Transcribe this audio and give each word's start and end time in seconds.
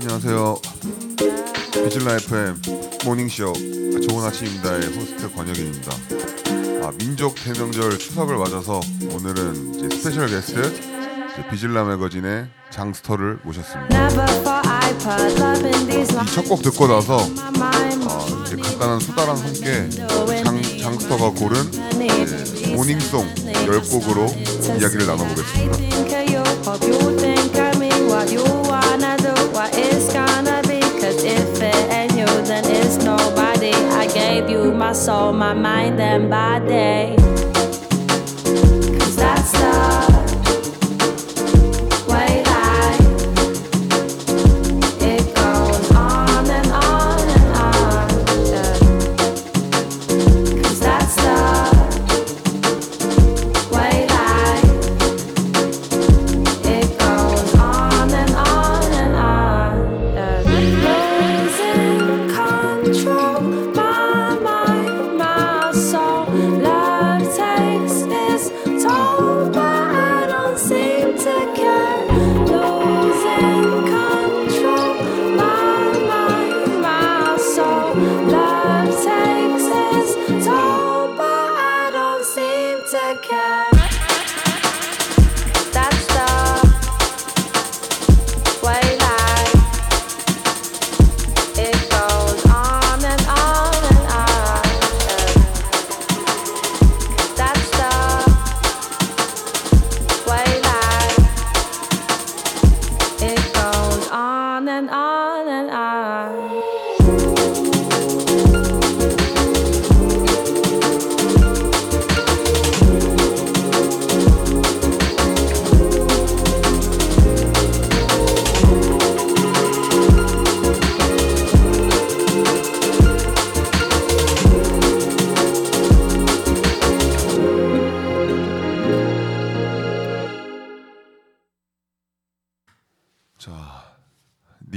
안녕하세요. 0.00 0.56
FM 2.16 2.60
morning 3.06 3.35
show 3.35 3.52
좋은 4.06 4.24
아침입니다의 4.26 4.82
호스트 4.96 5.32
권혁인입니다. 5.32 5.92
아, 6.86 6.92
민족 6.98 7.36
대명절 7.36 7.98
추석을 7.98 8.36
맞아서 8.36 8.80
오늘은 9.14 9.88
special 9.90 10.28
guest 10.28 10.60
비즐라 11.50 11.84
매거진의 11.84 12.48
장스터를 12.68 13.38
모셨습니다. 13.44 14.73
이첫곡 16.22 16.62
듣고 16.62 16.86
나서 16.86 17.16
어, 17.16 18.44
이제 18.46 18.56
간단한 18.56 19.00
수다랑 19.00 19.36
함께 19.36 19.88
장, 20.42 20.62
장스터가 20.80 21.30
고른 21.30 21.56
morning 22.74 23.12
song 23.12 23.34
10곡으로 23.34 24.80
이야기를 24.80 25.06
나눠보겠습니다. 25.06 25.78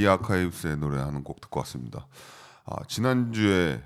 Nia 0.07 0.23
Archives의 0.23 0.77
노래 0.77 0.99
한 0.99 1.23
곡 1.23 1.41
듣고 1.41 1.59
왔습니다. 1.59 2.07
아, 2.65 2.83
지난주에 2.87 3.83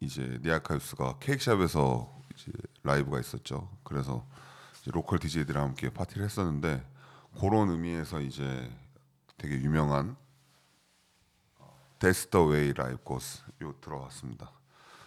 이제 0.00 0.38
Nia 0.42 0.59
Archives가 0.59 1.18
케이크샵에서 1.18 2.22
이제 2.34 2.52
라이브가 2.82 3.20
있었죠. 3.20 3.68
그래서 3.84 4.26
local 4.86 5.18
DJ들이랑 5.18 5.64
함께 5.64 5.90
파티를 5.90 6.24
했었는데 6.24 6.82
그런 7.38 7.68
의미에서 7.70 8.20
이제 8.20 8.70
되게 9.36 9.56
유명한 9.56 10.16
That's 11.98 12.28
Tha 12.30 12.44
Way 12.44 12.72
Life 12.72 13.02
Goes 13.02 13.42
요 13.62 13.74
들어왔습니다. 13.80 14.52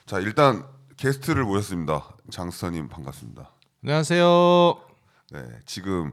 자, 0.05 0.19
일단 0.19 0.67
게스트를 0.97 1.43
모셨습니다. 1.43 2.16
장스터님 2.29 2.89
반갑습니다. 2.89 3.49
안녕하세요. 3.83 4.28
네, 5.31 5.59
지금 5.66 6.11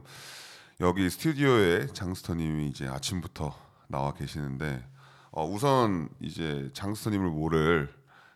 여기 0.79 1.09
스튜디오에 1.09 1.87
장스터님이 1.87 2.67
이제 2.67 2.87
아침부터 2.87 3.68
나와 3.89 4.13
계시는데 4.13 4.85
어, 5.31 5.45
우선 5.45 6.09
이제 6.21 6.69
장스터님을 6.73 7.29
모를 7.29 7.93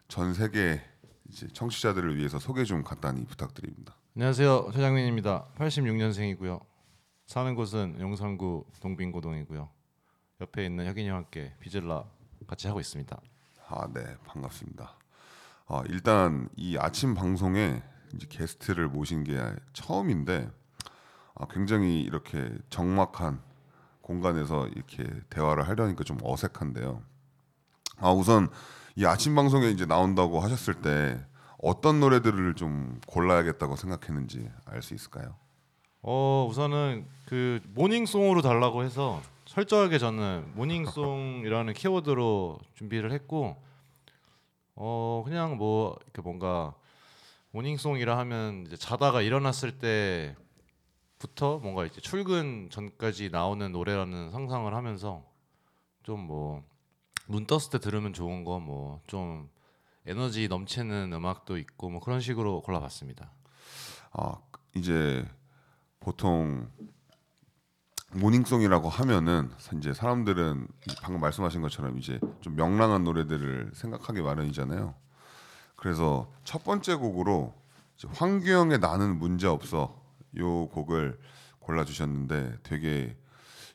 전 0.07 0.33
세계 0.33 0.81
이제 1.29 1.47
청취자들을 1.47 2.17
위해서 2.17 2.39
소개 2.39 2.63
좀 2.63 2.83
간단히 2.83 3.23
부탁드립니다. 3.25 3.95
안녕하세요. 4.15 4.71
최장민입니다. 4.73 5.47
86년생이고요. 5.57 6.59
사는 7.25 7.55
곳은 7.55 7.99
용산구 7.99 8.65
동빈고동이고요. 8.81 9.69
옆에 10.41 10.65
있는 10.65 10.85
혁인이와 10.87 11.17
함께 11.17 11.55
비즐라 11.59 12.03
같이 12.47 12.67
하고 12.67 12.79
있습니다. 12.79 13.19
아, 13.69 13.87
네, 13.93 14.03
반갑습니다. 14.25 14.97
아, 15.67 15.83
일단 15.87 16.49
이 16.55 16.77
아침 16.77 17.13
방송에 17.15 17.81
이제 18.13 18.27
게스트를 18.29 18.89
모신 18.89 19.23
게 19.23 19.39
처음인데 19.73 20.49
아, 21.35 21.47
굉장히 21.49 22.01
이렇게 22.01 22.51
적막한 22.69 23.41
공간에서 24.03 24.67
이렇게 24.67 25.03
대화를 25.31 25.67
하려니까 25.67 26.03
좀 26.03 26.19
어색한데요. 26.21 27.01
아, 27.97 28.11
우선 28.11 28.49
이 28.95 29.05
아침 29.05 29.33
방송에 29.33 29.69
이제 29.69 29.85
나온다고 29.87 30.39
하셨을 30.39 30.75
때 30.75 31.25
어떤 31.57 31.99
노래들을 31.99 32.53
좀 32.55 32.99
골라야겠다고 33.07 33.75
생각했는지 33.75 34.47
알 34.65 34.81
수 34.83 34.93
있을까요? 34.93 35.35
어 36.01 36.45
우선은 36.49 37.07
그 37.25 37.61
모닝송으로 37.73 38.41
달라고 38.41 38.83
해서 38.83 39.21
철저하게 39.45 39.97
저는 39.97 40.51
모닝송이라는 40.55 41.73
키워드로 41.73 42.59
준비를 42.75 43.13
했고 43.13 43.55
어 44.75 45.23
그냥 45.25 45.55
뭐 45.55 45.97
이렇게 46.03 46.21
뭔가 46.21 46.73
모닝송이라 47.51 48.17
하면 48.17 48.65
이제 48.67 48.75
자다가 48.75 49.21
일어났을 49.21 49.77
때 49.79 50.35
부터 51.23 51.57
뭔가 51.59 51.85
이제 51.85 52.01
출근 52.01 52.69
전까지 52.69 53.29
나오는 53.29 53.71
노래라는 53.71 54.31
상상을 54.31 54.73
하면서 54.73 55.23
좀 56.03 56.27
뭐 56.27 56.61
눈 57.29 57.45
떴을 57.47 57.69
때 57.71 57.79
들으면 57.79 58.11
좋은 58.11 58.43
거 58.43 58.59
뭐 58.59 58.99
좀 59.07 59.49
에너지 60.05 60.49
넘치는 60.49 61.13
음악도 61.13 61.57
있고 61.57 61.89
뭐 61.89 62.01
그런 62.01 62.19
식으로 62.19 62.61
골라봤습니다. 62.61 63.31
아, 64.11 64.33
이제 64.75 65.25
보통 66.01 66.67
모닝송이라고 68.11 68.89
하면은 68.89 69.49
이제 69.77 69.93
사람들은 69.93 70.67
방금 71.01 71.21
말씀하신 71.21 71.61
것처럼 71.61 71.97
이제 71.99 72.19
좀 72.41 72.55
명랑한 72.57 73.05
노래들을 73.05 73.71
생각하기 73.73 74.21
마련이잖아요. 74.21 74.93
그래서 75.77 76.29
첫 76.43 76.65
번째 76.65 76.95
곡으로 76.95 77.53
황규영의 78.09 78.79
나는 78.79 79.17
문제 79.17 79.47
없어 79.47 80.02
요 80.37 80.67
곡을 80.67 81.19
골라 81.59 81.85
주셨는데 81.85 82.57
되게 82.63 83.15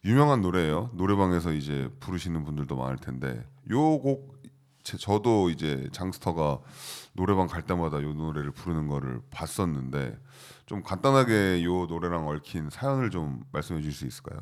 유명한 0.04 0.40
노래예요. 0.42 0.90
노래방에서 0.94 1.52
이제 1.52 1.90
부르시는 2.00 2.44
분들도 2.44 2.76
많을 2.76 2.96
텐데 2.96 3.44
요 3.70 3.98
곡 3.98 4.38
저도 4.84 5.50
이제 5.50 5.86
장스터가 5.92 6.60
노래방 7.12 7.46
갈 7.46 7.60
때마다 7.62 8.02
요 8.02 8.14
노래를 8.14 8.52
부르는 8.52 8.88
거를 8.88 9.20
봤었는데 9.30 10.16
좀 10.64 10.82
간단하게 10.82 11.62
요 11.64 11.84
노래랑 11.86 12.26
얽힌 12.26 12.70
사연을 12.70 13.10
좀 13.10 13.42
말씀해 13.52 13.82
주실 13.82 13.92
수 13.92 14.06
있을까요? 14.06 14.40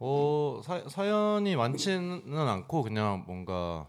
어 0.00 0.60
사, 0.64 0.82
사연이 0.88 1.54
많지는 1.54 2.36
않고 2.36 2.82
그냥 2.82 3.22
뭔가 3.26 3.88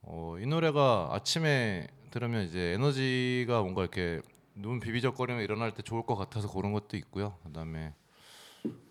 어, 0.00 0.36
이 0.40 0.46
노래가 0.46 1.08
아침에 1.12 1.86
들으면 2.10 2.46
이제 2.46 2.72
에너지가 2.74 3.60
뭔가 3.60 3.82
이렇게 3.82 4.22
눈 4.60 4.80
비비적거리면 4.80 5.42
일어날 5.42 5.72
때 5.72 5.82
좋을 5.82 6.04
것 6.04 6.16
같아서 6.16 6.48
고른 6.48 6.72
것도 6.72 6.96
있고요. 6.96 7.36
그다음에 7.44 7.94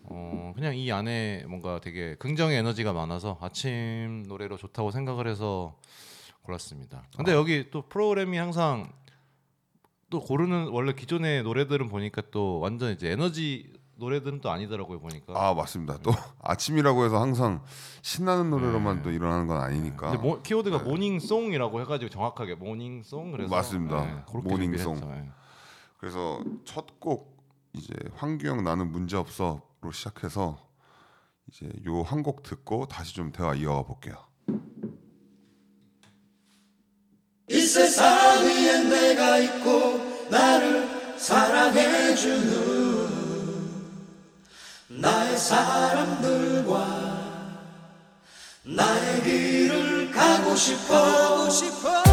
어 0.04 0.52
그냥 0.54 0.76
이 0.76 0.90
안에 0.90 1.44
뭔가 1.46 1.80
되게 1.80 2.14
긍정의 2.16 2.56
에너지가 2.58 2.92
많아서 2.92 3.38
아침 3.40 4.24
노래로 4.26 4.56
좋다고 4.56 4.90
생각을 4.90 5.28
해서 5.28 5.76
골랐습니다. 6.42 7.04
근데 7.16 7.32
여기 7.32 7.70
또 7.70 7.82
프로그램이 7.82 8.38
항상 8.38 8.90
또 10.08 10.20
고르는 10.20 10.68
원래 10.68 10.94
기존의 10.94 11.42
노래들은 11.42 11.88
보니까 11.88 12.22
또 12.30 12.60
완전 12.60 12.92
이제 12.92 13.10
에너지 13.10 13.70
노래들은 13.96 14.40
또 14.40 14.50
아니더라고요 14.50 15.00
보니까. 15.00 15.34
아 15.36 15.52
맞습니다. 15.52 15.98
또 15.98 16.12
아침이라고 16.40 17.04
해서 17.04 17.20
항상 17.20 17.62
신나는 18.00 18.48
노래로만 18.48 19.02
또 19.02 19.10
일어나는 19.10 19.46
건 19.46 19.60
아니니까. 19.60 20.12
근데 20.12 20.22
모, 20.22 20.40
키워드가 20.40 20.78
모닝송이라고 20.78 21.80
해가지고 21.82 22.08
정확하게 22.08 22.54
모닝송 22.54 23.32
그래서 23.32 23.54
맞습니다. 23.54 24.04
네, 24.06 24.40
모닝송. 24.42 25.28
그래서 25.98 26.42
첫 26.64 26.86
곡 27.00 27.36
이제 27.74 27.92
황규영 28.16 28.64
나는 28.64 28.90
문제 28.90 29.16
없어로 29.16 29.60
시작해서 29.92 30.58
이제 31.48 31.68
요 31.86 32.02
한 32.02 32.22
곡 32.22 32.42
듣고 32.42 32.86
다시 32.86 33.14
좀 33.14 33.30
대화 33.32 33.54
이어가 33.54 33.82
볼게요. 33.82 34.16
이 37.50 37.60
세상 37.60 38.44
위에 38.44 38.84
내가 38.84 39.38
있고 39.38 40.28
나를 40.30 41.18
사랑해주는 41.18 43.08
나의 45.00 45.36
사람들과 45.38 47.08
나의 48.64 49.22
길을 49.22 50.10
가고 50.10 50.54
싶어 50.54 51.28
많이 51.48 52.07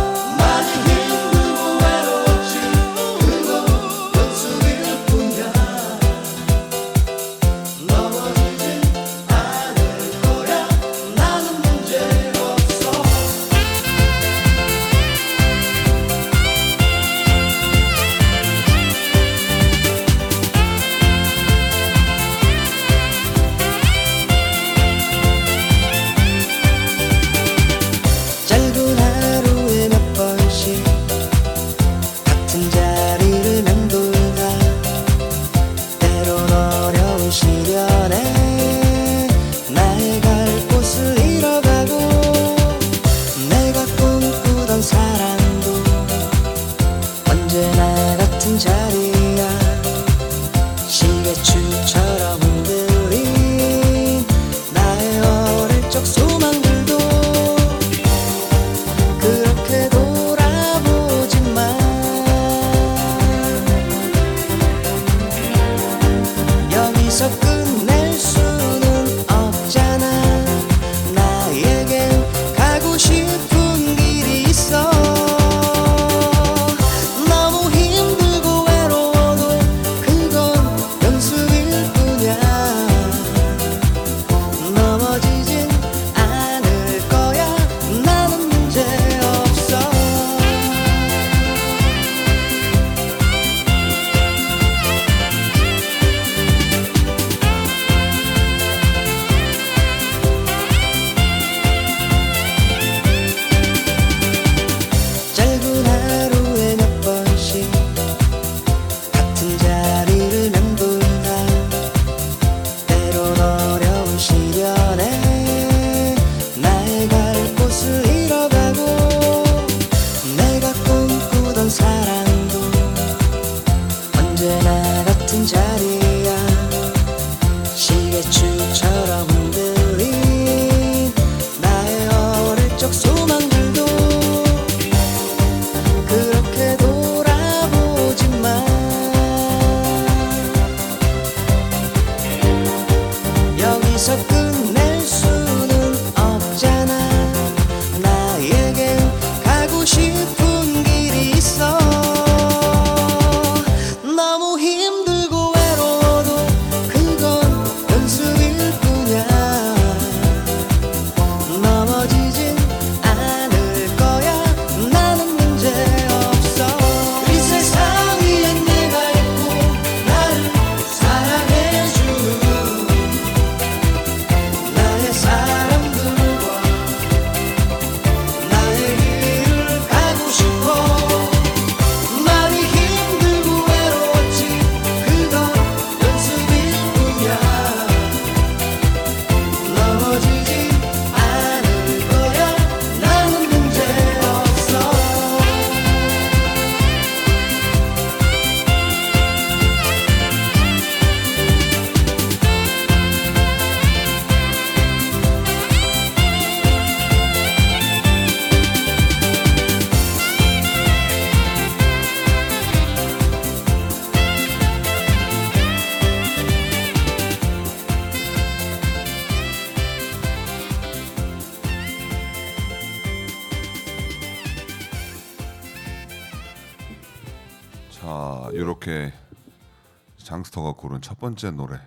첫 231.05 231.19
번째 231.19 231.51
노래 231.51 231.79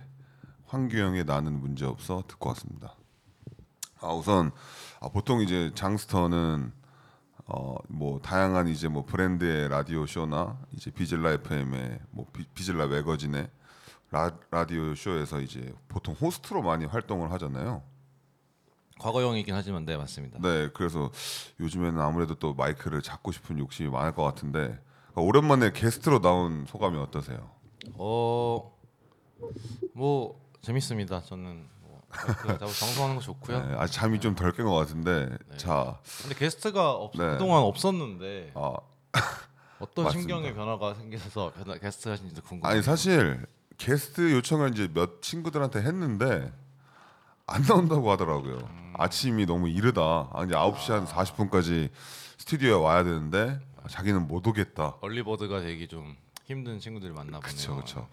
황규영의 0.67 1.25
나는 1.25 1.59
문제 1.59 1.83
없어 1.85 2.23
듣고 2.25 2.47
왔습니다. 2.51 2.95
아 3.99 4.13
우선 4.13 4.51
아, 5.01 5.09
보통 5.09 5.41
이제 5.41 5.73
장스터는 5.75 6.71
어 7.47 7.75
뭐 7.89 8.21
다양한 8.21 8.69
이제 8.69 8.87
뭐 8.87 9.03
브랜드의 9.03 9.67
라디오 9.67 10.05
쇼나 10.05 10.57
이제 10.71 10.89
비즐라 10.89 11.31
FM의 11.33 11.99
뭐 12.11 12.27
비, 12.31 12.45
비즐라 12.53 12.87
매거진에 12.87 13.51
라, 14.11 14.31
라디오 14.51 14.95
쇼에서 14.95 15.41
이제 15.41 15.73
보통 15.89 16.15
호스트로 16.15 16.61
많이 16.61 16.85
활동을 16.85 17.29
하잖아요. 17.33 17.83
과거형이긴 18.99 19.53
하지만 19.53 19.83
네 19.83 19.97
맞습니다. 19.97 20.39
네, 20.41 20.69
그래서 20.73 21.11
요즘에는 21.59 21.99
아무래도 21.99 22.35
또 22.35 22.53
마이크를 22.53 23.01
잡고 23.01 23.33
싶은 23.33 23.59
욕심이 23.59 23.89
많을 23.89 24.13
것 24.13 24.23
같은데 24.23 24.81
그러니까 25.11 25.21
오랜만에 25.21 25.71
게스트로 25.73 26.21
나온 26.21 26.65
소감이 26.67 26.97
어떠세요? 26.97 27.49
어, 27.95 28.78
뭐 29.93 30.39
재밌습니다. 30.61 31.21
저는 31.23 31.65
뭐 31.81 32.01
방송하는 32.09 33.15
거 33.15 33.21
좋고요. 33.21 33.59
네, 33.65 33.75
아직 33.77 33.93
잠이 33.93 34.19
좀 34.19 34.35
덜 34.35 34.51
깬 34.51 34.65
것 34.65 34.73
같은데 34.75 35.29
네. 35.49 35.57
자, 35.57 35.99
근데 36.21 36.35
게스트가 36.35 36.91
없, 36.91 37.17
네. 37.17 37.31
그동안 37.31 37.63
없었는데 37.63 38.51
아, 38.55 38.73
어떤. 39.79 40.09
심경의 40.11 40.53
변화가 40.55 40.95
생겨서 40.95 41.53
변화- 41.53 41.77
게스트 41.77 42.09
하신지 42.09 42.41
궁금해요. 42.41 42.71
아니 42.73 42.83
사실 42.83 43.45
게스트 43.77 44.33
요청을 44.33 44.71
이제 44.73 44.89
몇 44.93 45.21
친구들한테 45.21 45.81
했는데 45.81 46.51
안 47.47 47.63
나온다고 47.63 48.11
하더라고요. 48.11 48.57
음. 48.57 48.93
아침이 48.97 49.45
너무 49.45 49.69
이르다. 49.69 50.29
아, 50.33 50.43
이제 50.43 50.53
9시 50.53 50.91
한 50.91 51.05
40분까지 51.05 51.89
스튜디오에 52.37 52.73
와야 52.73 53.03
되는데 53.03 53.59
자기는 53.89 54.27
못 54.27 54.45
오겠다. 54.45 54.97
얼리버드가 55.01 55.61
되기 55.61 55.87
좀 55.87 56.15
힘든 56.45 56.79
친구들 56.79 57.11
만나 57.13 57.39
보네요. 57.39 57.41
그렇죠, 57.41 57.75
그렇죠. 57.75 58.07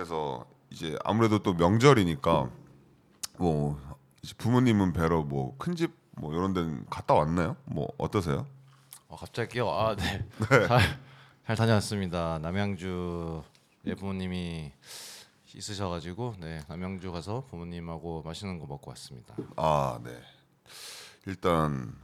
그래서 0.00 0.44
이제 0.68 0.94
아무래도 1.04 1.38
또 1.38 1.54
명절이니까 1.54 2.50
뭐 3.38 3.80
부모님은 4.36 4.92
뵈러 4.92 5.22
뭐 5.22 5.56
큰 5.56 5.74
집 5.74 5.90
뭐 6.18 6.32
이런 6.34 6.52
데는 6.54 6.84
갔다 6.90 7.12
왔나요? 7.14 7.56
뭐 7.64 7.88
어떠세요? 7.98 8.46
어, 9.08 9.16
갑자기요. 9.16 9.68
아, 9.70 9.94
네. 9.96 10.26
잘, 10.66 10.80
잘 11.46 11.56
다녀왔습니다. 11.56 12.38
남양주에 12.40 13.94
부모님이 13.98 14.72
있으셔가지고 15.54 16.36
네 16.40 16.60
남양주 16.68 17.12
가서 17.12 17.44
부모님하고 17.50 18.22
맛있는 18.22 18.58
거 18.58 18.66
먹고 18.66 18.90
왔습니다. 18.90 19.34
아, 19.56 19.98
네. 20.04 20.18
일단 21.26 21.94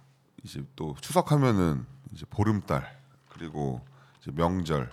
이제 0.45 0.63
또 0.77 0.95
추석하면은 1.01 1.87
이제 2.13 2.25
보름달 2.29 2.99
그리고 3.31 3.81
이제 4.21 4.31
명절, 4.31 4.91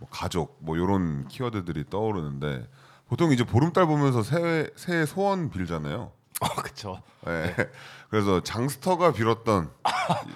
뭐 0.00 0.08
가족 0.10 0.58
뭐 0.60 0.76
이런 0.76 1.26
키워드들이 1.28 1.88
떠오르는데 1.90 2.68
보통 3.08 3.32
이제 3.32 3.44
보름달 3.44 3.86
보면서 3.86 4.22
새해 4.22 4.68
새해 4.76 5.06
소원 5.06 5.50
빌잖아요. 5.50 6.12
어, 6.42 6.48
그렇죠. 6.56 7.02
네. 7.24 7.54
그래서 8.10 8.42
장스터가 8.42 9.12
빌었던 9.12 9.70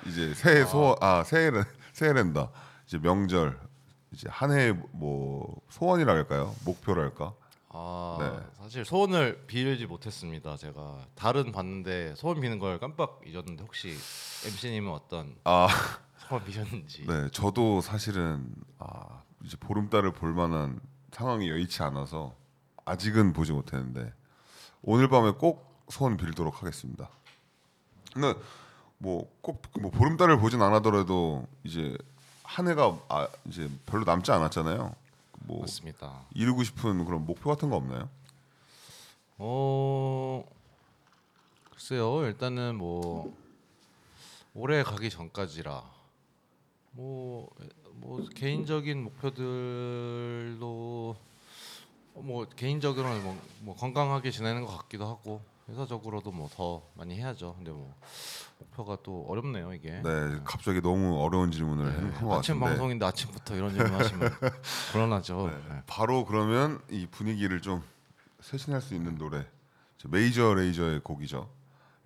이제 0.07 0.33
새해 0.35 0.65
소원 0.65 0.97
아 1.01 1.23
새해는 1.25 1.63
새해랜다. 1.93 2.51
이제 2.87 2.99
명절 2.99 3.59
이제 4.13 4.29
한 4.31 4.51
해 4.51 4.73
뭐 4.93 5.61
소원이라 5.69 6.13
할까요? 6.13 6.55
목표랄까? 6.65 7.35
아 7.73 8.17
네. 8.19 8.47
사실 8.63 8.85
소원을 8.85 9.45
빌지 9.47 9.87
못했습니다. 9.87 10.57
제가 10.57 11.07
달은 11.15 11.53
봤는데 11.53 12.15
소원 12.17 12.41
비는 12.41 12.59
걸 12.59 12.81
깜빡 12.81 13.21
잊었는데 13.27 13.63
혹시 13.63 13.91
MC님은 14.47 14.91
어떤 14.91 15.37
아 15.45 15.69
소원 16.29 16.45
비셨는지? 16.45 17.07
네, 17.07 17.29
저도 17.31 17.81
사실은 17.81 18.47
아, 18.79 19.23
이제 19.45 19.57
보름달을 19.59 20.13
볼 20.13 20.33
만한 20.33 20.81
상황이 21.13 21.49
여의치 21.49 21.83
않아서 21.83 22.35
아직은 22.85 23.33
보지 23.33 23.53
못했는데 23.53 24.13
오늘 24.83 25.09
밤에 25.09 25.33
꼭 25.33 25.85
소원 25.89 26.17
빌도록 26.17 26.63
하겠습니다. 26.63 27.09
근데 28.13 28.35
뭐꼭 28.99 29.63
뭐 29.81 29.91
보름달을 29.91 30.39
보진 30.39 30.63
않아더라도 30.63 31.47
이제 31.65 31.97
한 32.43 32.69
해가 32.69 32.99
아, 33.09 33.29
이제 33.47 33.71
별로 33.87 34.05
남지 34.05 34.31
않았잖아요. 34.31 34.95
뭐 35.41 35.61
맞습니다. 35.61 36.27
이루고 36.35 36.65
싶은 36.65 37.05
그런 37.05 37.25
목표 37.25 37.51
같은 37.51 37.71
거 37.71 37.77
없나요? 37.77 38.09
어 39.39 40.45
글쎄요 41.71 42.27
일단은 42.27 42.77
뭐 42.77 43.35
올해 44.53 44.83
가기 44.83 45.09
전까지라 45.09 45.83
뭐, 46.93 47.49
뭐 47.95 48.27
개인적인 48.35 49.03
목표들도 49.05 51.17
뭐 52.15 52.45
개인적으로는 52.57 53.23
뭐, 53.23 53.41
뭐 53.61 53.77
건강하게 53.77 54.31
지내는 54.31 54.65
것 54.67 54.77
같기도 54.79 55.07
하고 55.07 55.43
회사적으로도 55.69 56.33
뭐 56.33 56.49
더 56.55 56.83
많이 56.95 57.15
해야죠. 57.17 57.55
근데 57.57 57.71
뭐 57.71 57.95
목표가 58.59 58.99
또 59.03 59.25
어렵네요 59.29 59.73
이게. 59.73 60.03
네, 60.03 60.41
갑자기 60.45 60.81
너무 60.83 61.23
어려운 61.23 61.51
질문을 61.53 61.87
한것 61.87 62.13
같은데 62.15 62.35
아침 62.37 62.61
방송인데 62.61 63.07
아침부터 63.07 63.55
이런 63.57 63.71
질문 63.73 63.95
하시면 63.95 64.31
곤란하죠. 64.93 65.47
네. 65.47 65.83
바로 65.87 66.25
그러면 66.25 66.81
이 66.91 67.07
분위기를 67.11 67.63
좀 67.63 67.83
쇄신할 68.41 68.81
수 68.83 68.95
있는 68.95 69.17
노래 69.17 69.47
저 69.99 70.09
메이저 70.09 70.53
레이저의 70.55 71.01
곡이죠. 71.01 71.49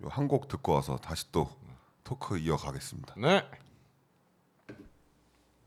한 0.07 0.27
곡 0.27 0.47
듣고 0.47 0.73
와서 0.73 0.97
다시 0.97 1.31
또 1.31 1.49
토크 2.03 2.37
이어가겠습니다. 2.37 3.15
네. 3.17 3.43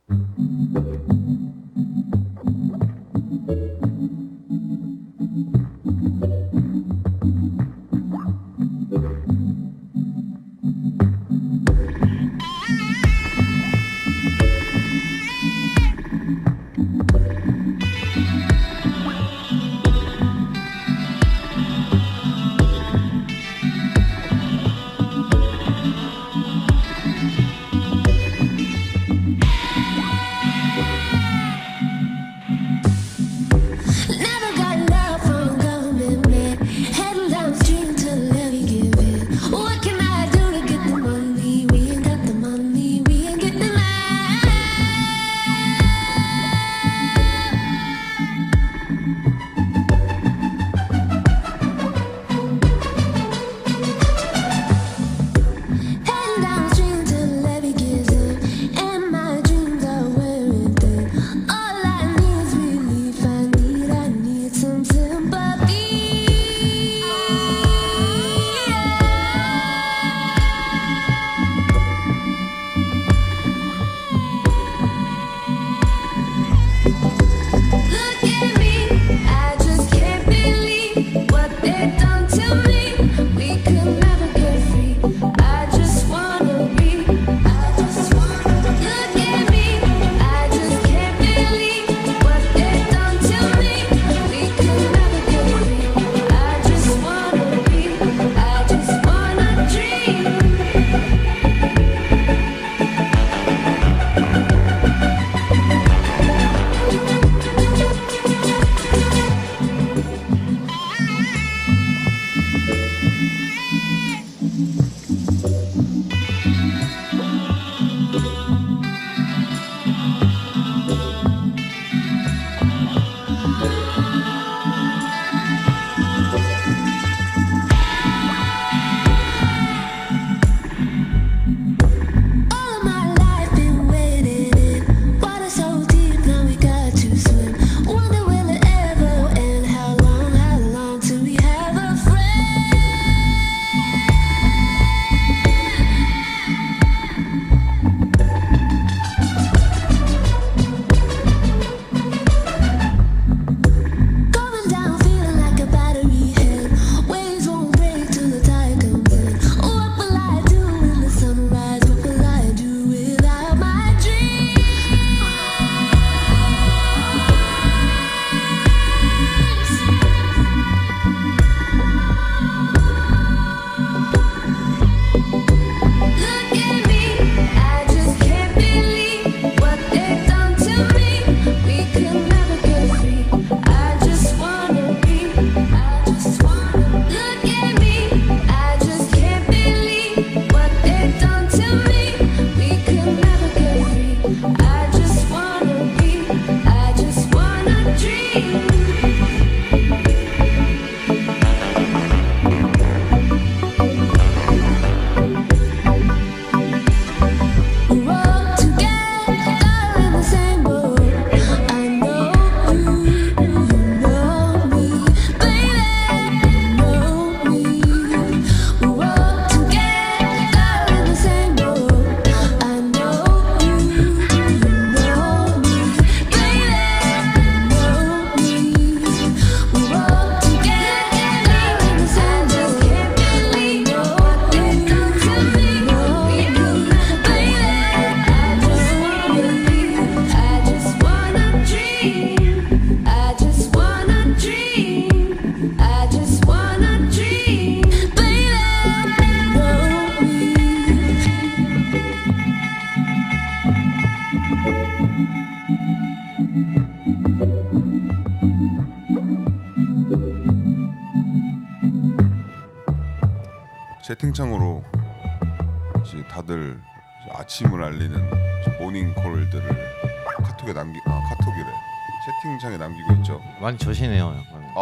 채팅 0.09 1.18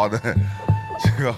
아 0.07 0.09
네. 0.09 0.19
제가 1.03 1.35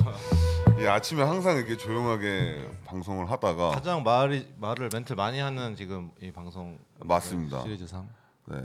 이 0.78 0.86
아침에 0.86 1.22
항상 1.22 1.56
이렇게 1.56 1.78
조용하게 1.78 2.68
방송을 2.84 3.30
하다가 3.30 3.70
가장 3.70 4.02
말이 4.02 4.46
말을 4.58 4.90
멘트 4.92 5.14
많이 5.14 5.38
하는 5.38 5.74
지금 5.74 6.10
이 6.20 6.30
방송 6.30 6.78
맞습니다. 7.00 7.62
시리즈상 7.62 8.06
네. 8.44 8.58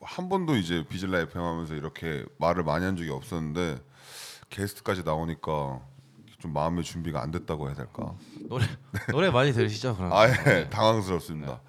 한 0.00 0.30
번도 0.30 0.56
이제 0.56 0.82
비즐라 0.88 1.18
FM 1.20 1.42
하면서 1.42 1.74
이렇게 1.74 2.24
말을 2.38 2.64
많이 2.64 2.86
한 2.86 2.96
적이 2.96 3.10
없었는데 3.10 3.76
게스트까지 4.48 5.02
나오니까 5.04 5.82
좀 6.38 6.54
마음의 6.54 6.82
준비가 6.82 7.20
안 7.20 7.30
됐다고 7.30 7.66
해야 7.66 7.74
될까? 7.74 8.14
노래 8.48 8.64
노래 9.12 9.30
많이 9.30 9.52
들으시죠? 9.52 9.94
그럼 9.94 10.10
아 10.10 10.26
예, 10.26 10.70
당황스럽습니다. 10.70 11.60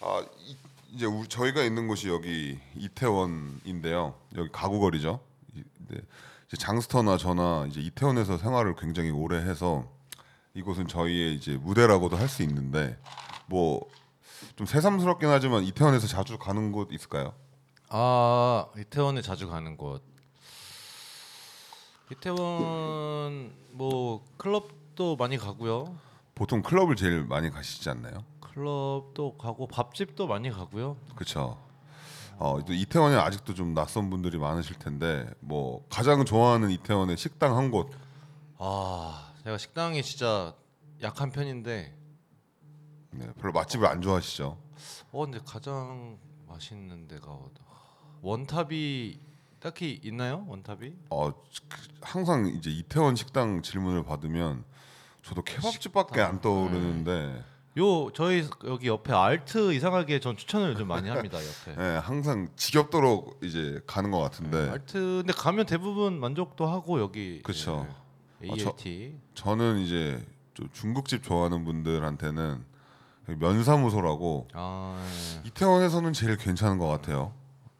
아 0.00 0.26
이, 0.40 0.56
이제 0.92 1.06
우리, 1.06 1.28
저희가 1.28 1.62
있는 1.62 1.86
곳이 1.86 2.08
여기 2.08 2.58
이태원인데요. 2.74 4.14
여기 4.36 4.48
가구거리죠. 4.50 5.20
이- 5.54 5.62
네. 5.88 5.98
장스터나 6.56 7.16
저나 7.16 7.66
이제 7.68 7.80
이태원에서 7.80 8.38
생활을 8.38 8.76
굉장히 8.76 9.10
오래 9.10 9.38
해서 9.38 9.84
이곳은 10.54 10.86
저희의 10.88 11.34
이제 11.34 11.56
무대라고도 11.56 12.16
할 12.16 12.28
수 12.28 12.42
있는데 12.42 12.98
뭐 13.46 13.80
좀 14.54 14.66
새삼스럽긴 14.66 15.28
하지만 15.30 15.64
이태원에서 15.64 16.06
자주 16.06 16.38
가는 16.38 16.70
곳 16.72 16.92
있을까요? 16.92 17.34
아 17.88 18.66
이태원에 18.76 19.22
자주 19.22 19.48
가는 19.48 19.76
곳 19.76 20.02
이태원 22.12 23.52
뭐 23.72 24.24
클럽도 24.36 25.16
많이 25.16 25.36
가고요 25.36 25.96
보통 26.34 26.62
클럽을 26.62 26.96
제일 26.96 27.24
많이 27.24 27.50
가시지 27.50 27.88
않나요? 27.90 28.24
클럽도 28.40 29.36
가고 29.38 29.66
밥집도 29.66 30.26
많이 30.26 30.50
가고요 30.50 30.96
그렇죠. 31.14 31.58
어, 32.38 32.58
또 32.66 32.72
이태원에 32.72 33.16
아직도 33.16 33.54
좀 33.54 33.72
낯선 33.74 34.10
분들이 34.10 34.38
많으실 34.38 34.78
텐데 34.78 35.28
뭐 35.40 35.86
가장 35.88 36.24
좋아하는 36.24 36.70
이태원의 36.70 37.16
식당 37.16 37.56
한 37.56 37.70
곳. 37.70 37.90
아 38.58 39.32
제가 39.44 39.56
식당이 39.58 40.02
진짜 40.02 40.54
약한 41.02 41.30
편인데. 41.30 41.94
네, 43.12 43.26
별로 43.40 43.52
맛집을 43.52 43.86
안 43.86 44.02
좋아하시죠? 44.02 44.58
어 45.12 45.20
근데 45.24 45.38
가장 45.46 46.18
맛있는 46.46 47.08
데가 47.08 47.30
어디- 47.32 47.60
원탑이 48.20 49.18
딱히 49.60 49.98
있나요? 50.04 50.44
원탑이? 50.48 50.94
어, 51.10 51.32
그- 51.32 51.42
항상 52.02 52.46
이제 52.48 52.70
이태원 52.70 53.16
식당 53.16 53.62
질문을 53.62 54.04
받으면 54.04 54.64
저도 55.22 55.42
케밥집밖에 55.42 56.20
안 56.20 56.40
떠오르는데 56.42 57.42
요 57.78 58.10
저희 58.12 58.48
여기 58.64 58.88
옆에 58.88 59.12
알트 59.12 59.72
이상하게 59.74 60.20
전 60.20 60.36
추천을 60.36 60.70
요즘 60.72 60.88
많이 60.88 61.08
합니다 61.10 61.38
옆에 61.38 61.76
네, 61.80 61.96
항상 61.98 62.48
지겹도록 62.56 63.38
이제 63.42 63.80
가는 63.86 64.10
것 64.10 64.18
같은데 64.20 64.70
알트 64.70 64.92
근데 65.24 65.32
가면 65.32 65.66
대부분 65.66 66.18
만족도 66.18 66.66
하고 66.66 67.00
여기 67.00 67.42
그쵸. 67.42 67.86
예, 68.42 68.50
아, 68.50 68.54
저- 68.58 68.70
ALT 68.70 69.18
저는 69.34 69.78
이제 69.80 70.24
좀 70.54 70.68
중국집 70.72 71.22
좋아하는 71.22 71.64
분들한테는 71.64 72.64
면사무소라고 73.26 74.48
아 74.54 75.04
예. 75.44 75.48
이태원에서는 75.48 76.12
제일 76.12 76.36
괜찮은 76.36 76.78
것 76.78 76.86
같아요. 76.86 77.34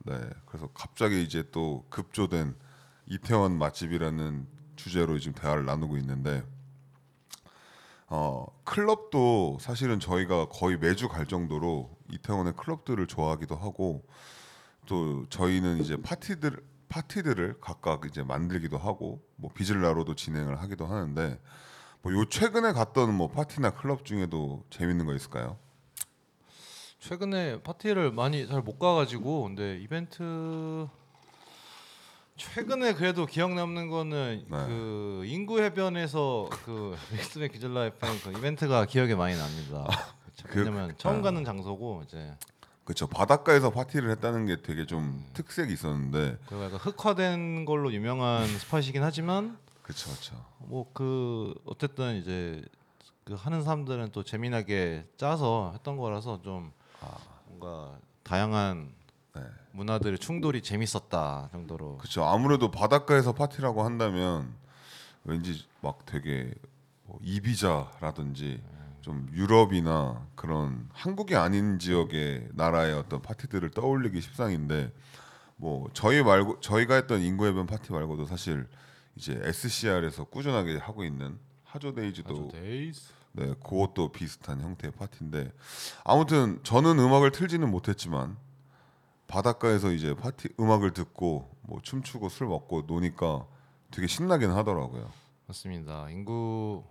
네, 0.05 0.19
그래서 0.45 0.69
갑자기 0.75 1.23
이제 1.23 1.45
또 1.53 1.85
급조된 1.89 2.55
이태원 3.07 3.57
맛집이라는 3.59 4.47
주제로 4.77 5.19
지금 5.19 5.35
대화를 5.41 5.65
나누고 5.65 5.97
있는데, 5.99 6.43
어 8.09 8.47
클럽도 8.65 9.59
사실은 9.61 9.99
저희가 10.01 10.47
거의 10.49 10.79
매주 10.79 11.09
갈 11.09 11.27
정도로 11.27 11.91
이태원의 12.13 12.55
클럽들을 12.57 13.07
좋아하기도 13.07 13.57
하고, 13.57 14.05
또 14.87 15.27
저희는 15.29 15.79
이제 15.79 15.97
파티들 16.01 16.63
파티들을 16.89 17.61
각각 17.61 18.05
이제 18.07 18.23
만들기도 18.23 18.79
하고, 18.79 19.23
뭐 19.37 19.51
비즐라로도 19.53 20.15
진행을 20.15 20.61
하기도 20.63 20.87
하는데, 20.87 21.41
뭐 22.03 22.13
요 22.15 22.29
최근에 22.29 22.73
갔던 22.73 23.13
뭐 23.15 23.29
파티나 23.29 23.71
클럽 23.71 24.05
중에도 24.05 24.65
재밌는 24.71 25.07
거 25.07 25.15
있을까요? 25.15 25.59
최근에 27.01 27.63
파티를 27.63 28.13
많이 28.13 28.47
잘 28.49 28.63
못 28.63 28.79
가가지고 28.79 29.45
근데 29.45 29.79
이벤트 29.79 30.87
최근에 32.37 32.95
그래도 32.95 33.25
기억 33.27 33.55
남는 33.55 33.89
거는 33.89 34.45
네. 34.49 34.57
그 34.67 35.23
인구 35.27 35.61
해변에서 35.61 36.49
그 36.65 36.97
믹스맥 37.13 37.53
기절라 37.53 37.87
FM 37.87 38.21
그 38.23 38.39
이벤트가 38.39 38.85
기억에 38.85 39.15
많이 39.15 39.37
납니다. 39.37 39.87
그쵸. 40.27 40.49
그- 40.49 40.59
왜냐면 40.61 40.95
처음 40.99 41.19
아. 41.19 41.23
가는 41.23 41.45
장소고 41.45 42.03
이제 42.07 42.35
그렇죠. 42.85 43.07
바닷가에서 43.07 43.71
파티를 43.71 44.11
했다는 44.11 44.47
게 44.47 44.63
되게 44.63 44.87
좀 44.87 45.25
특색이 45.33 45.73
있었는데, 45.73 46.39
그 46.47 46.55
약간 46.63 46.79
흑화된 46.79 47.65
걸로 47.65 47.93
유명한 47.93 48.47
스팟이긴 48.47 49.03
하지만 49.03 49.59
그렇죠, 49.83 50.09
그렇죠. 50.11 50.45
뭐 50.59 50.87
그 50.93 51.55
어쨌든 51.65 52.17
이제 52.17 52.63
그 53.25 53.35
하는 53.35 53.63
사람들은 53.65 54.11
또 54.13 54.23
재미나게 54.23 55.05
짜서 55.17 55.73
했던 55.75 55.97
거라서 55.97 56.41
좀 56.43 56.71
뭔가 57.47 57.99
다양한 58.23 58.93
네. 59.37 59.43
문화들의 59.73 60.19
충돌이 60.19 60.63
재밌었다 60.63 61.49
정도로 61.53 61.99
그렇죠. 61.99 62.25
아무래도 62.25 62.71
바닷가에서 62.71 63.33
파티라고 63.33 63.85
한다면 63.85 64.55
왠지 65.25 65.65
막 65.81 66.07
되게 66.07 66.53
뭐 67.05 67.19
이비자라든지 67.23 68.63
좀 69.01 69.29
유럽이나 69.33 70.27
그런 70.35 70.89
한국이 70.93 71.37
아닌 71.37 71.79
지역의 71.79 72.49
나라의 72.55 72.95
어떤 72.95 73.23
파티들을 73.23 73.71
떠올리기 73.71 74.21
십상인데 74.21 74.93
뭐 75.57 75.89
저희 75.93 76.23
말고 76.23 76.61
저희가 76.61 76.95
했던 76.95 77.21
인구 77.21 77.47
해변 77.47 77.67
파티 77.67 77.93
말고도 77.93 78.25
사실 78.27 78.67
이제 79.15 79.39
SCR에서 79.43 80.25
꾸준하게 80.25 80.79
하고 80.79 81.05
있는 81.05 81.39
하조데이즈도 81.65 82.51
네, 83.33 83.55
그것도 83.63 84.13
비슷한 84.13 84.61
형태의 84.61 84.93
파티인데 84.93 85.53
아무튼 86.05 86.59
저는 86.63 86.99
음악을 86.99 87.33
틀지는 87.33 87.71
못했지만 87.71 88.37
바닷가에서 89.27 89.93
이제 89.93 90.15
파티 90.15 90.49
음악을 90.59 90.93
듣고 90.93 91.51
뭐 91.63 91.81
춤추고 91.83 92.29
술 92.29 92.47
먹고 92.47 92.83
노니까 92.87 93.47
되게 93.91 94.07
신나긴 94.07 94.51
하더라고요. 94.51 95.11
맞습니다. 95.47 96.09
인구 96.11 96.85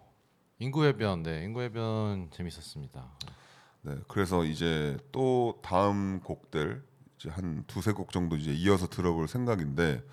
인구 0.60 0.86
해변 0.86 1.24
네 1.24 1.44
인구 1.44 1.62
해변 1.62 2.30
재밌었습니다. 2.32 3.06
네, 3.82 3.96
그래서 4.08 4.44
이제 4.44 4.98
또 5.12 5.60
다음 5.62 6.20
곡들 6.22 6.84
이제 7.18 7.30
한 7.30 7.64
두세 7.68 7.92
곡 7.92 8.12
정도 8.12 8.36
이제 8.36 8.52
이어서 8.52 8.88
들어볼 8.88 9.28
생각인데 9.28 10.04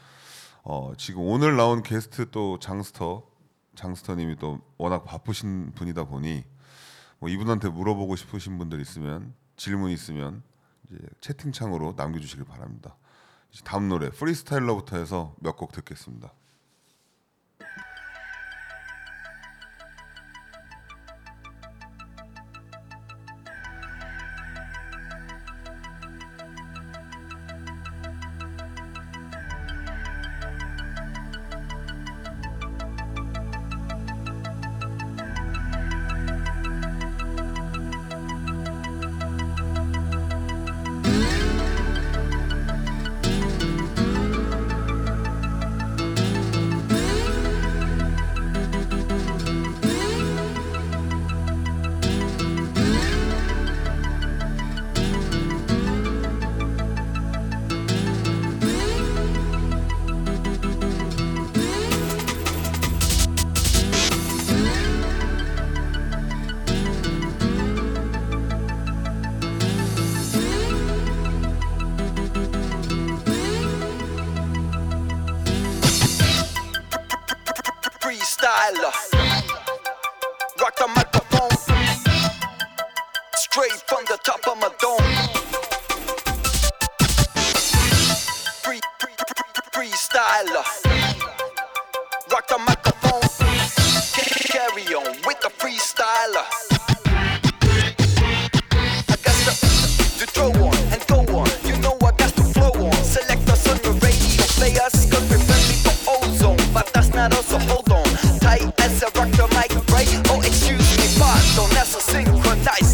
어, 0.62 0.92
지금 0.96 1.22
오늘 1.22 1.56
나온 1.56 1.82
게스트 1.82 2.30
또 2.30 2.58
장스터 2.58 3.26
장스터님이 3.74 4.36
또 4.36 4.60
워낙 4.76 5.04
바쁘신 5.04 5.72
분이다 5.72 6.04
보니 6.04 6.44
뭐 7.18 7.28
이분한테 7.28 7.68
물어보고 7.68 8.16
싶으신 8.16 8.58
분들 8.58 8.80
있으면 8.80 9.34
질문 9.56 9.90
있으면 9.90 10.42
채팅창으로 11.20 11.94
남겨주시길 11.96 12.44
바랍니다. 12.44 12.96
다음 13.64 13.88
노래 13.88 14.10
프리스타일러부터 14.10 14.96
해서 14.96 15.34
몇 15.40 15.56
곡 15.56 15.72
듣겠습니다. 15.72 16.32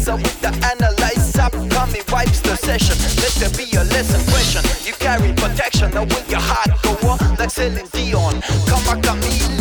analyzer 0.09 0.15
with 0.15 0.41
the 0.41 0.49
analyzer. 0.65 1.49
Coming 1.69 2.03
wipes 2.11 2.41
the 2.41 2.55
session. 2.55 2.95
Let 3.21 3.33
there 3.39 3.49
be 3.57 3.71
a 3.75 3.83
lesson 3.83 4.21
question. 4.31 4.63
You 4.85 4.93
carry 4.93 5.33
protection. 5.33 5.91
Now 5.91 6.05
when 6.05 6.25
your 6.29 6.41
heart 6.41 6.71
go 6.83 7.09
on 7.09 7.35
like 7.35 7.51
selling 7.51 7.87
Dion. 7.91 8.41
Come 8.67 8.87
on, 8.87 9.19
me. 9.19 9.58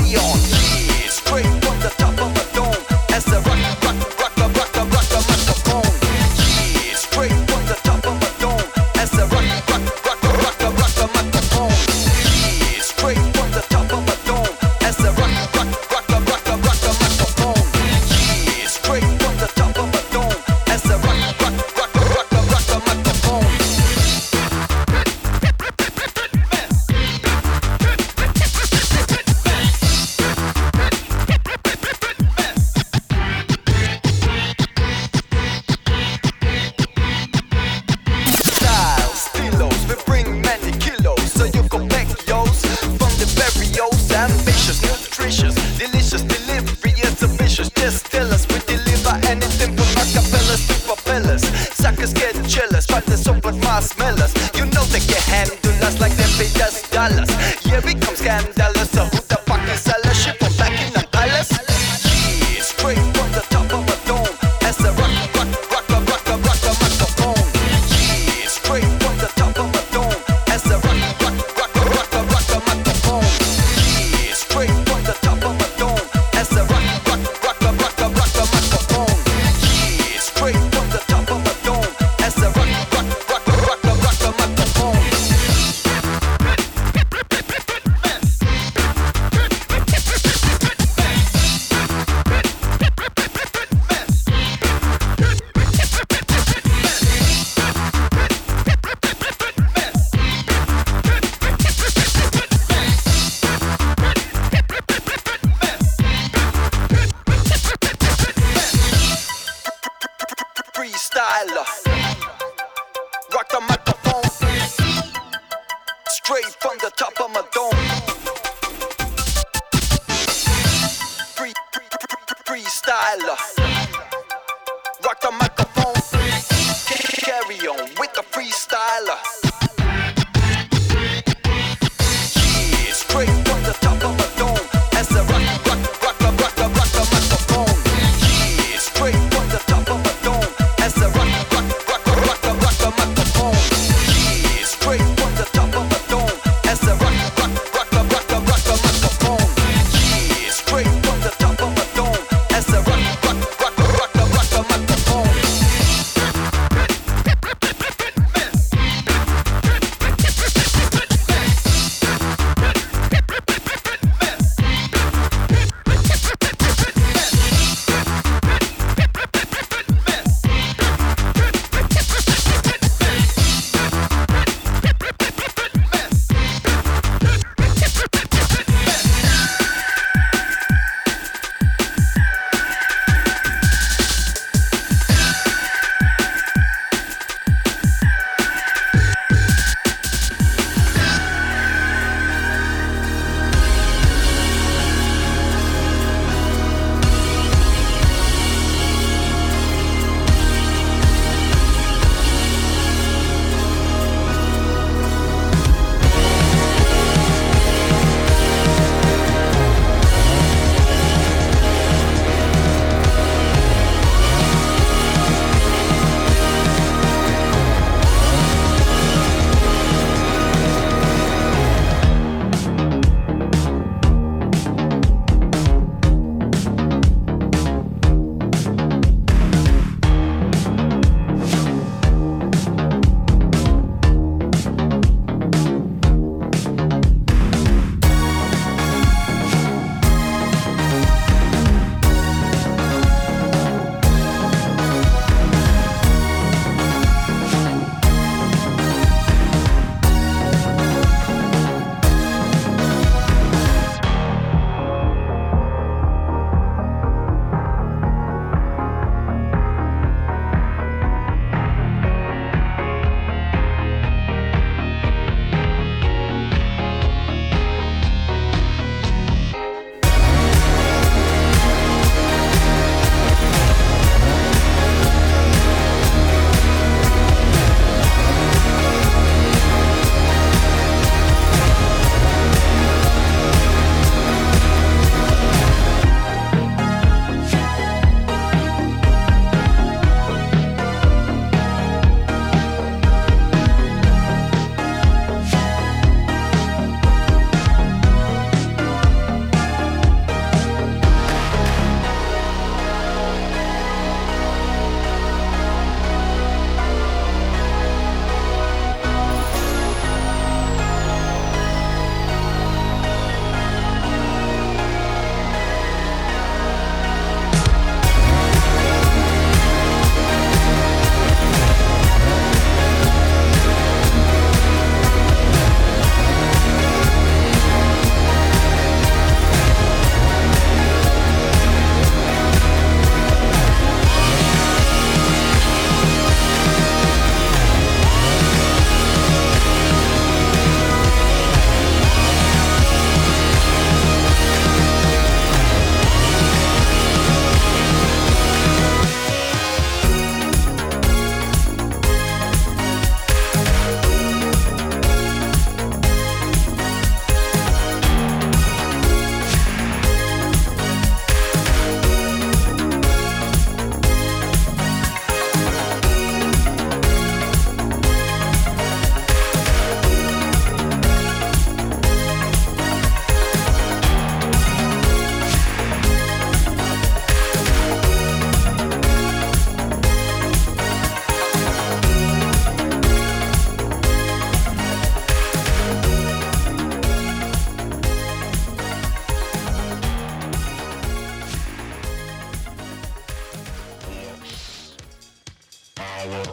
power, 396.09 396.45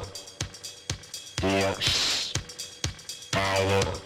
force, 1.39 2.33
power. 3.31 4.04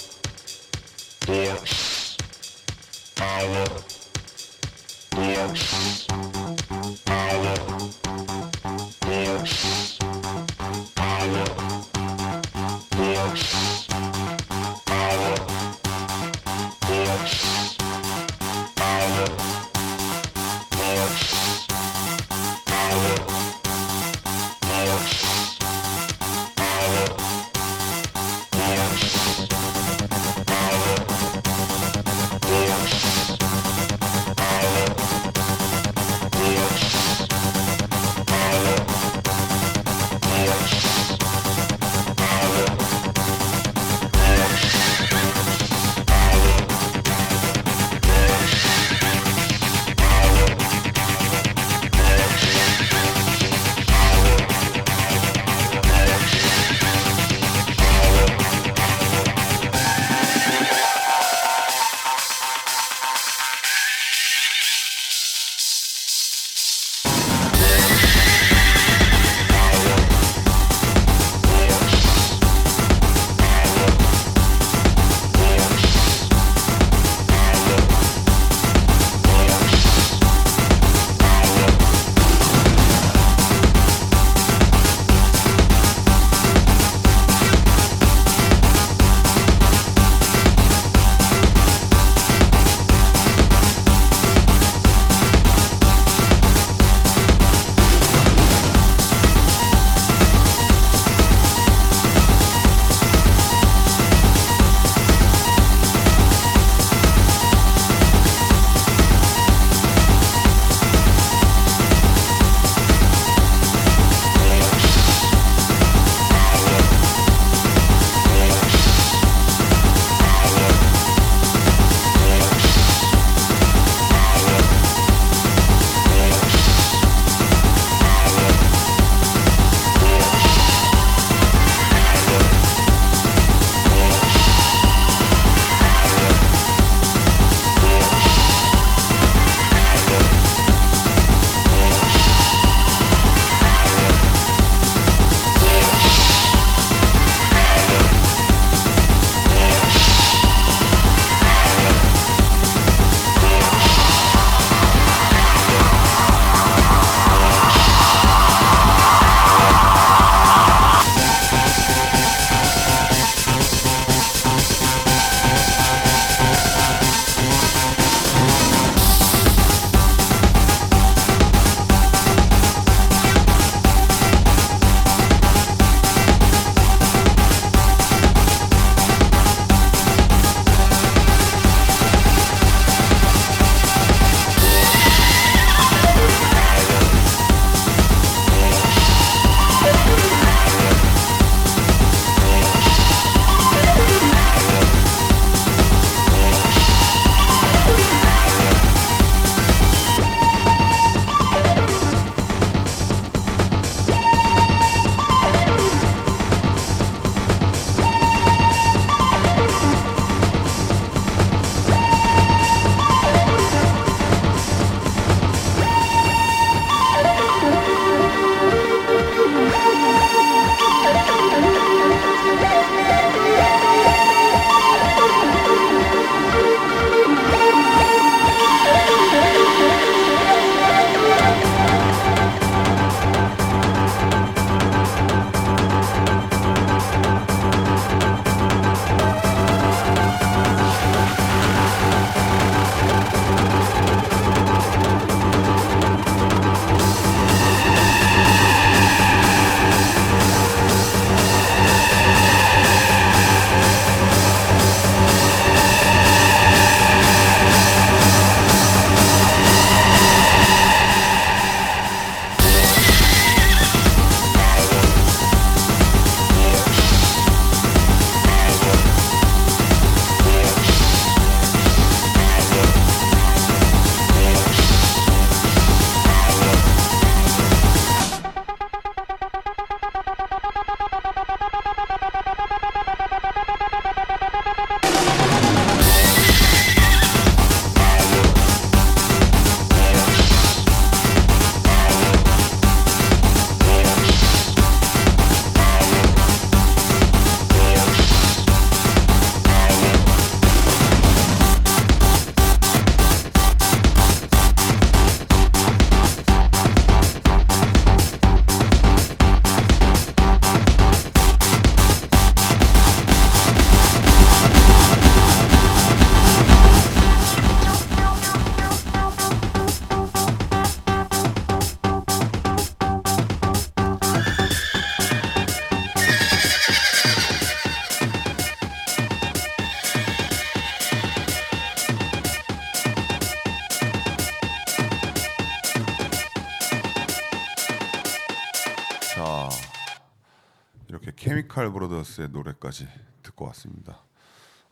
브로더스의 342.20 342.50
노래까지 342.50 343.08
듣고 343.44 343.65
왔습니다. 343.65 344.24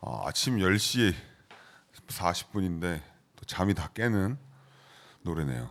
아, 0.00 0.22
아침 0.26 0.58
10시 0.58 1.14
40분인데 2.08 3.02
또 3.36 3.44
잠이 3.46 3.74
다 3.74 3.88
깨는 3.94 4.38
노래네요. 5.22 5.70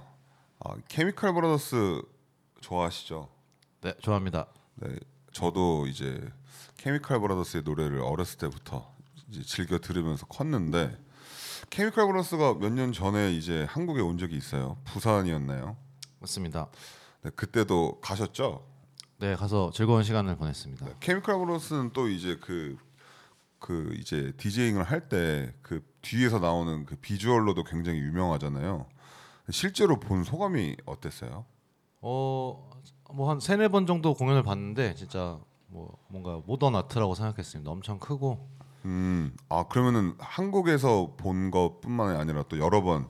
아, 0.60 0.76
케미칼 0.88 1.34
브로더스 1.34 2.02
좋아하시죠? 2.62 3.30
네, 3.82 3.94
좋아합니다. 4.02 4.48
네, 4.76 4.98
저도 5.32 5.88
이제 5.88 6.28
케미칼 6.78 7.20
브라더스의 7.20 7.64
노래를 7.64 8.02
어렸을 8.02 8.38
때부터 8.38 8.94
즐겨 9.46 9.80
들으면서 9.80 10.26
컸는데 10.28 10.98
케미칼 11.70 12.06
브라더스가 12.08 12.56
몇 12.56 12.70
년 12.72 12.94
전에 12.94 13.32
이제 13.34 13.64
한국에 13.70 14.02
온 14.02 14.18
적이 14.18 14.38
있어요. 14.38 14.78
부산이었나요? 14.86 15.78
맞습니다. 16.20 16.68
네, 17.24 17.30
그때도 17.32 18.00
가셨죠? 18.02 18.77
네, 19.20 19.36
가서 19.36 19.72
즐거운 19.74 20.04
시간을 20.04 20.36
보냈습니다. 20.36 20.86
네, 20.86 20.94
케미칼 21.00 21.38
브라더스는 21.40 21.92
또 21.94 22.08
이제 22.08 22.38
그, 22.40 22.78
그 23.60 23.94
이제 24.00 24.32
디제잉을 24.38 24.84
할 24.84 25.10
때 25.10 25.52
그 25.62 25.84
뒤에서 26.02 26.40
나오는 26.40 26.86
그 26.86 26.96
비주얼로도 26.98 27.64
굉장히 27.64 28.00
유명하잖아요. 28.00 28.86
실제로 29.50 30.00
본 30.00 30.24
소감이 30.24 30.76
어땠어요? 30.86 31.46
어, 32.02 32.70
뭐한 33.12 33.40
세네 33.40 33.70
번 33.70 33.86
정도 33.88 34.14
공연을 34.14 34.44
봤는데 34.44 34.94
진짜 34.96 35.40
뭐 35.68 35.98
뭔가 36.10 36.40
모던 36.46 36.76
아트라고 36.76 37.16
생각했습니다. 37.16 37.70
엄청 37.72 37.98
크고 38.00 38.48
음, 38.86 39.36
아 39.50 39.66
그러면은 39.68 40.14
한국에서 40.20 41.16
본 41.18 41.50
것뿐만 41.52 42.16
아니라 42.18 42.44
또 42.48 42.60
여러 42.60 42.82
번 42.84 43.08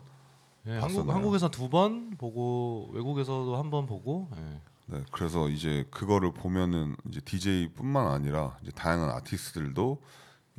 예, 0.65 0.79
봤었나요? 0.79 1.01
한국 1.01 1.13
한국에서 1.13 1.49
두 1.49 1.69
번 1.69 2.11
보고 2.17 2.89
외국에서도 2.93 3.55
한 3.57 3.69
번 3.69 3.85
보고 3.85 4.29
예. 4.37 4.61
네, 4.89 5.03
그래서 5.11 5.49
이제 5.49 5.85
그거를 5.91 6.31
보면은 6.31 6.95
이제 7.09 7.19
DJ뿐만 7.19 8.07
아니라 8.07 8.57
이제 8.61 8.71
다양한 8.71 9.09
아티스트들도 9.09 10.01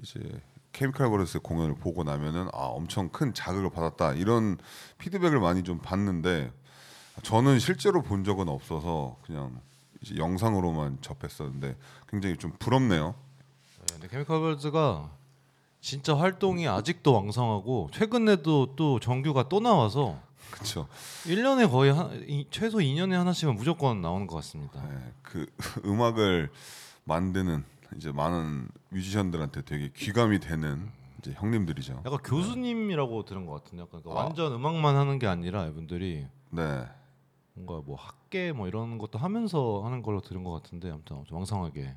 이제 0.02 0.42
Chemical 0.72 1.08
Brothers 1.08 1.40
공연을 1.40 1.76
보고 1.76 2.04
나면은 2.04 2.48
아 2.52 2.66
엄청 2.66 3.08
큰 3.08 3.32
자극을 3.32 3.70
받았다 3.70 4.12
이런 4.12 4.58
피드백을 4.98 5.40
많이 5.40 5.62
좀 5.62 5.78
받는데 5.78 6.52
저는 7.22 7.58
실제로 7.58 8.02
본 8.02 8.22
적은 8.22 8.48
없어서 8.48 9.16
그냥 9.22 9.60
이제 10.02 10.16
영상으로만 10.16 10.98
접했었는데 11.00 11.76
굉장히 12.06 12.36
좀 12.36 12.52
부럽네요. 12.58 13.14
네, 13.78 13.86
근데 13.94 14.08
Chemical 14.08 14.40
Brothers가 14.40 15.10
진짜 15.80 16.14
활동이 16.14 16.68
아직도 16.68 17.14
왕성하고 17.14 17.88
최근에도 17.94 18.74
또 18.76 19.00
정규가 19.00 19.48
또 19.48 19.60
나와서 19.60 20.20
그렇죠. 20.50 20.88
1년에 21.24 21.70
거의 21.70 21.92
한, 21.92 22.24
이, 22.28 22.46
최소 22.50 22.78
2년에 22.78 23.12
하나씩은 23.12 23.54
무조건 23.54 24.00
나오는 24.00 24.26
것 24.26 24.36
같습니다. 24.36 24.82
네, 24.82 25.12
그 25.22 25.46
음악을 25.84 26.50
만드는 27.04 27.64
이제 27.96 28.12
많은 28.12 28.68
뮤지션들한테 28.90 29.62
되게 29.62 29.90
귀감이 29.94 30.40
되는 30.40 30.90
이제 31.18 31.32
형님들이죠. 31.32 32.02
약간 32.04 32.18
교수님이라고 32.18 33.24
들은 33.24 33.46
것 33.46 33.52
같은데 33.64 33.82
약간 33.82 34.02
그러니까 34.02 34.20
아. 34.20 34.24
완전 34.24 34.52
음악만 34.52 34.96
하는 34.96 35.18
게 35.18 35.26
아니라 35.26 35.66
이분들이 35.66 36.26
네. 36.50 36.86
뭔가 37.54 37.84
뭐 37.84 37.96
학계 37.96 38.52
뭐 38.52 38.68
이런 38.68 38.98
것도 38.98 39.18
하면서 39.18 39.82
하는 39.84 40.02
걸로 40.02 40.20
들은 40.20 40.44
것 40.44 40.52
같은데 40.52 40.90
아무튼 40.90 41.16
아무튼 41.16 41.36
왕성하게 41.36 41.96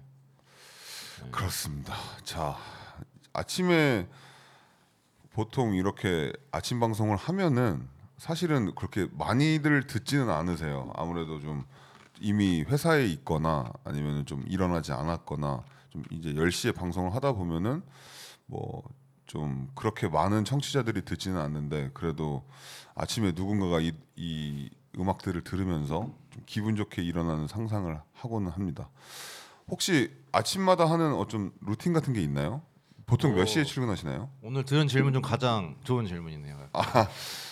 그렇습니다. 1.29 1.93
자 2.23 2.57
아침에 3.33 4.07
보통 5.33 5.75
이렇게 5.75 6.33
아침 6.51 6.79
방송을 6.79 7.15
하면은 7.15 7.87
사실은 8.21 8.75
그렇게 8.75 9.07
많이들 9.11 9.87
듣지는 9.87 10.29
않으세요. 10.29 10.91
아무래도 10.95 11.39
좀 11.39 11.65
이미 12.19 12.61
회사에 12.61 13.05
있거나 13.07 13.71
아니면 13.83 14.25
좀 14.25 14.43
일어나지 14.47 14.91
않았거나 14.91 15.63
좀 15.89 16.03
이제 16.11 16.33
10시에 16.33 16.75
방송을 16.75 17.15
하다 17.15 17.33
보면은 17.33 17.81
뭐 18.45 18.83
좀 19.31 19.69
그렇게 19.75 20.09
많은 20.09 20.43
청취자들이 20.43 21.05
듣지는 21.05 21.39
않는데 21.39 21.91
그래도 21.93 22.43
아침에 22.95 23.31
누군가가 23.31 23.79
이, 23.79 23.93
이 24.17 24.69
음악들을 24.99 25.41
들으면서 25.45 26.13
좀 26.31 26.43
기분 26.45 26.75
좋게 26.75 27.01
일어나는 27.01 27.47
상상을 27.47 27.97
하고는 28.11 28.51
합니다. 28.51 28.89
혹시 29.69 30.11
아침마다 30.33 30.83
하는 30.83 31.13
어좀 31.13 31.53
루틴 31.61 31.93
같은 31.93 32.11
게 32.11 32.21
있나요? 32.21 32.61
보통 33.11 33.35
몇 33.35 33.41
어. 33.41 33.45
시에 33.45 33.65
출근하시나요? 33.65 34.29
오늘 34.41 34.63
들은 34.63 34.87
질문 34.87 35.11
중 35.11 35.21
가장 35.21 35.75
좋은 35.83 36.07
질문이네요. 36.07 36.69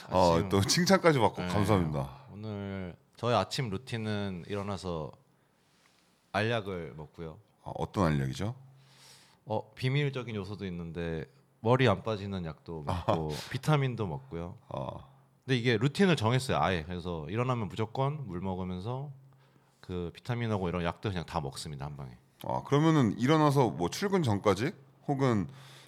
어, 0.10 0.36
아침- 0.38 0.48
또 0.48 0.62
칭찬까지 0.62 1.20
받고 1.20 1.42
네. 1.42 1.48
감사합니다. 1.50 2.10
오늘 2.32 2.96
저의 3.18 3.36
아침 3.36 3.70
루틴은 3.70 4.46
일어나서 4.48 5.12
알약을 6.32 6.94
먹고요. 6.96 7.38
아, 7.66 7.72
어떤 7.76 8.06
알약이죠? 8.14 8.56
어 9.48 9.72
비밀적인 9.76 10.34
요소도 10.34 10.66
있는데 10.68 11.26
머리 11.60 11.90
안 11.90 12.04
빠지는 12.04 12.46
약도 12.46 12.84
먹고 12.84 13.34
비타민도 13.52 14.08
먹고요. 14.08 14.56
아, 14.70 14.92
근데 15.44 15.58
이게 15.58 15.76
루틴을 15.76 16.16
정했어요. 16.16 16.58
아예 16.58 16.84
그래서 16.84 17.26
일어나면 17.28 17.68
무조건 17.68 18.26
물 18.28 18.40
먹으면서 18.40 19.12
그 19.82 20.10
비타민하고 20.14 20.70
이런 20.70 20.86
약도 20.86 21.10
그냥 21.10 21.26
다 21.26 21.42
먹습니다 21.42 21.86
한 21.86 21.98
방에. 21.98 22.12
아 22.46 22.64
그러면은 22.64 23.20
일어나서 23.20 23.72
뭐 23.72 23.90
출근 23.90 24.24
전까지 24.24 24.72
혹은 25.10 25.48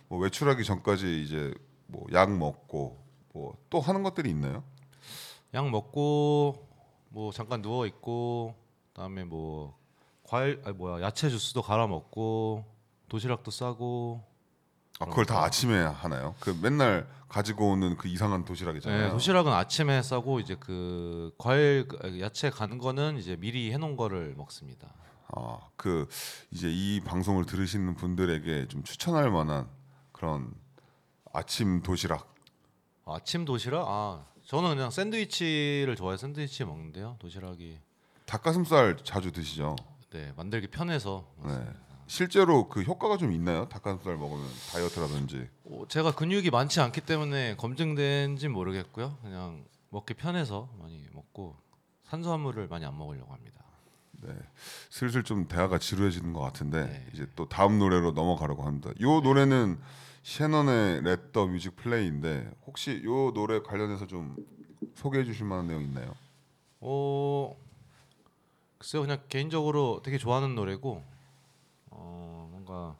뭐 0.09 0.19
외출하기 0.19 0.63
전까지 0.65 1.24
이제 1.24 1.53
뭐 1.88 2.03
약 2.11 2.36
먹고 2.36 2.97
뭐 3.34 3.55
또 3.69 3.80
하는 3.80 4.03
것들이 4.03 4.30
있나요? 4.30 4.63
약 5.53 5.69
먹고 5.69 6.67
뭐 7.09 7.32
잠깐 7.32 7.61
누워 7.61 7.86
있고 7.86 8.55
그다음에 8.93 9.24
뭐 9.24 9.78
과일 10.24 10.61
아니 10.65 10.76
뭐야 10.76 11.01
야채 11.01 11.30
주스도 11.30 11.61
갈아 11.61 11.88
먹고 11.88 12.65
도시락도 13.09 13.51
싸고 13.51 14.24
아 14.99 15.05
그걸 15.05 15.26
다 15.26 15.43
아침에 15.43 15.78
하나요? 15.84 16.36
그 16.39 16.57
맨날 16.61 17.07
가지고 17.28 17.72
오는 17.72 17.97
그 17.97 18.07
이상한 18.07 18.43
도시락이잖아요. 18.45 19.05
네, 19.07 19.09
도시락은 19.11 19.51
아침에 19.51 20.01
싸고 20.01 20.39
이제 20.39 20.55
그 20.59 21.34
과일 21.38 21.88
그, 21.88 21.97
아, 22.03 22.19
야채 22.19 22.49
가는 22.49 22.78
거는 22.78 23.17
이제 23.17 23.36
미리 23.38 23.72
해놓은 23.74 23.95
거를 23.97 24.34
먹습니다. 24.38 24.93
아, 25.34 25.59
그 25.75 26.07
이제 26.51 26.69
이 26.69 26.99
방송을 27.01 27.45
들으시는 27.45 27.95
분들에게 27.95 28.67
좀 28.67 28.84
추천할 28.84 29.32
만한 29.32 29.69
그런 30.11 30.53
아침 31.34 31.82
도시락. 31.82 32.36
아침 33.05 33.45
도시락? 33.45 33.86
아 33.88 34.25
저는 34.45 34.75
그냥 34.75 34.89
샌드위치를 34.91 35.95
좋아해 35.95 36.17
서 36.17 36.21
샌드위치 36.21 36.65
먹는데요. 36.65 37.15
도시락이 37.19 37.79
닭가슴살 38.25 38.97
자주 39.03 39.32
드시죠? 39.32 39.75
네 40.11 40.34
만들기 40.36 40.67
편해서 40.67 41.25
네. 41.43 41.65
실제로 42.07 42.67
그 42.67 42.82
효과가 42.82 43.15
좀 43.15 43.32
있나요? 43.32 43.69
닭가슴살 43.69 44.17
먹으면 44.17 44.45
다이어트라든지. 44.71 45.47
어, 45.63 45.86
제가 45.88 46.13
근육이 46.13 46.49
많지 46.49 46.82
않기 46.82 47.01
때문에 47.01 47.55
검증된지 47.55 48.49
모르겠고요. 48.49 49.17
그냥 49.21 49.63
먹기 49.89 50.15
편해서 50.15 50.69
많이 50.77 51.07
먹고 51.13 51.55
탄수화물을 52.09 52.67
많이 52.67 52.86
안 52.86 52.97
먹으려고 52.97 53.34
합니다. 53.34 53.61
네. 54.22 54.34
슬슬 54.89 55.24
좀 55.24 55.47
대화가 55.47 55.80
지루해지는 55.80 56.34
것 56.34 56.41
같은데 56.41 56.86
네. 56.86 57.07
이제 57.13 57.28
또 57.36 57.47
다음 57.47 57.80
노래로 57.80 58.11
넘어가려고 58.11 58.63
합니다. 58.63 58.91
이 58.99 59.03
노래는 59.03 59.80
셰넌의 60.24 60.97
Let 60.99 61.32
the 61.34 61.47
Music 61.47 61.76
Play인데 61.76 62.51
혹시 62.67 63.01
이 63.03 63.05
노래 63.34 63.61
관련해서 63.61 64.07
좀 64.07 64.36
소개해 64.95 65.26
주실 65.26 65.45
만한 65.45 65.67
내용 65.67 65.82
있나요? 65.82 66.13
어 66.80 67.55
글쎄요 68.78 69.01
그냥 69.01 69.22
개인적으로 69.30 70.01
되게 70.03 70.17
좋아하는 70.17 70.55
노래고 70.55 71.03
어 71.91 72.47
뭔가 72.51 72.95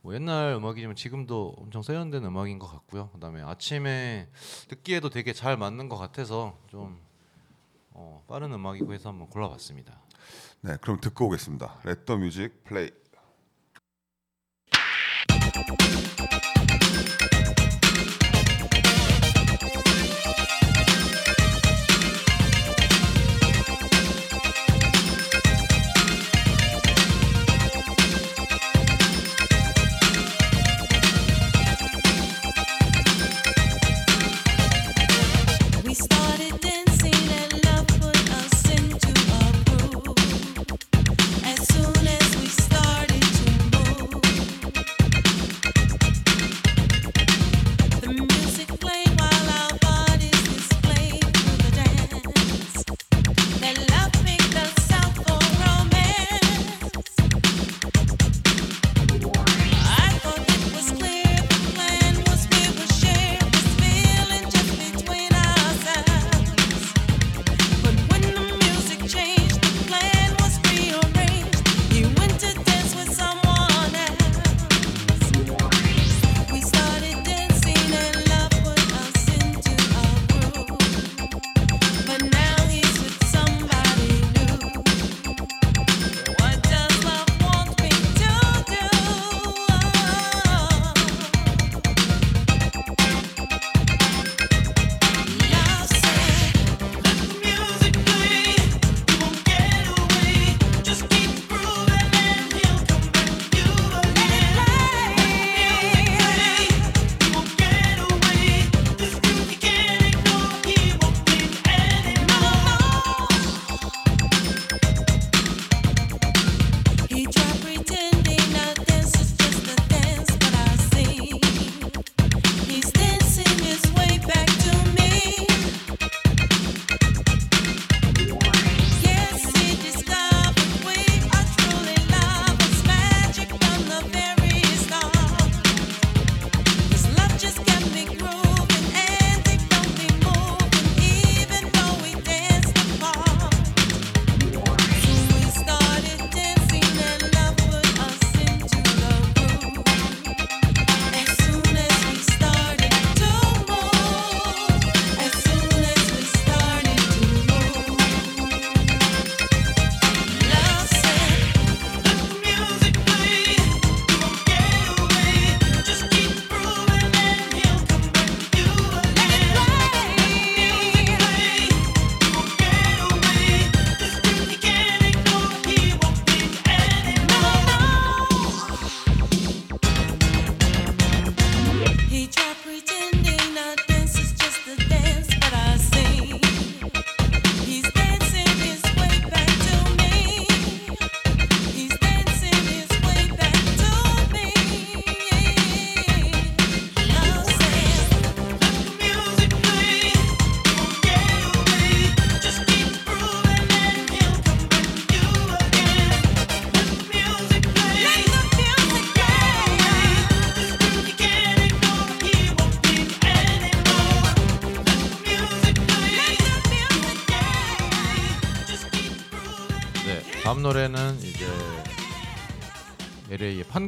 뭐 0.00 0.14
옛날 0.14 0.54
음악이지만 0.54 0.96
지금도 0.96 1.54
엄청 1.58 1.82
세련된 1.82 2.24
음악인 2.24 2.58
것 2.58 2.68
같고요. 2.68 3.10
그다음에 3.10 3.42
아침에 3.42 4.28
듣기에도 4.68 5.10
되게 5.10 5.32
잘 5.32 5.56
맞는 5.56 5.88
것 5.88 5.96
같아서 5.96 6.56
좀 6.68 7.00
어, 7.90 8.22
빠른 8.28 8.52
음악이고 8.52 8.92
해서 8.92 9.08
한번 9.08 9.28
골라봤습니다. 9.28 10.00
네, 10.60 10.76
그럼 10.80 11.00
듣고 11.00 11.26
오겠습니다. 11.26 11.80
Music 12.14 12.52
Play. 12.64 12.90
We 15.30 17.27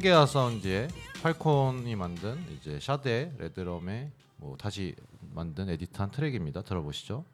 판게아 0.01 0.24
사운드의 0.24 0.88
팔콘이 1.22 1.94
만든 1.94 2.42
이제 2.57 2.80
샤데 2.80 3.34
레드럼의 3.38 4.11
뭐 4.36 4.57
다시 4.57 4.94
만든 5.34 5.68
에디트한 5.68 6.11
트랙입니다. 6.11 6.62
들어보시죠. 6.62 7.26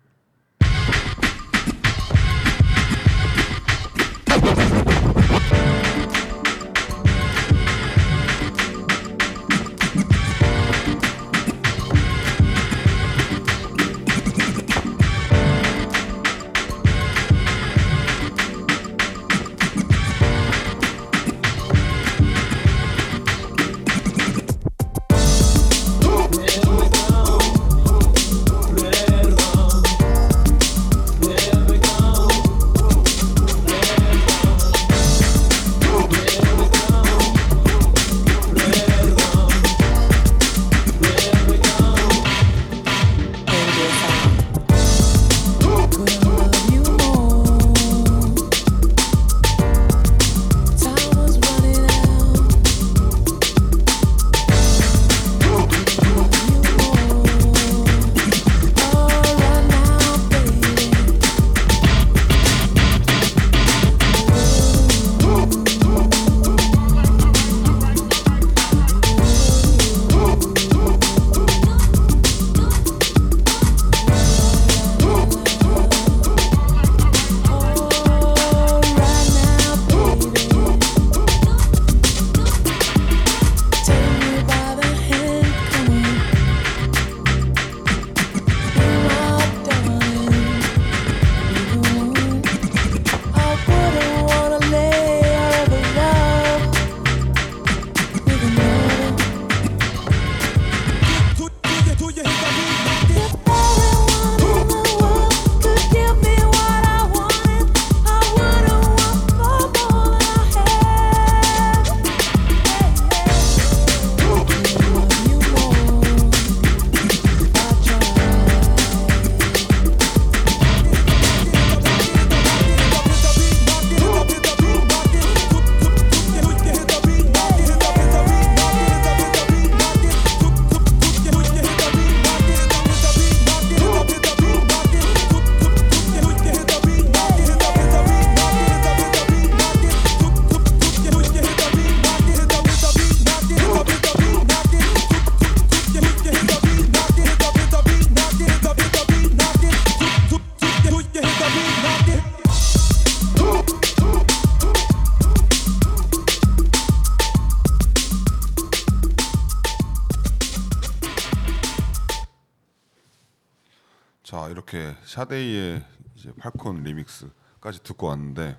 샤데이의 165.17 165.83
이제 166.15 166.31
팔콘 166.39 166.83
리믹스까지 166.83 167.83
듣고 167.83 168.09
왔는데 168.09 168.59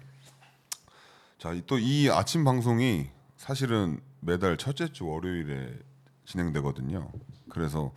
자또 1.37 1.77
이 1.77 2.09
아침 2.09 2.43
방송이 2.43 3.09
사실은 3.35 4.01
매달 4.21 4.57
첫째 4.57 4.91
주 4.91 5.05
월요일에 5.05 5.77
진행되거든요. 6.25 7.11
그래서 7.49 7.93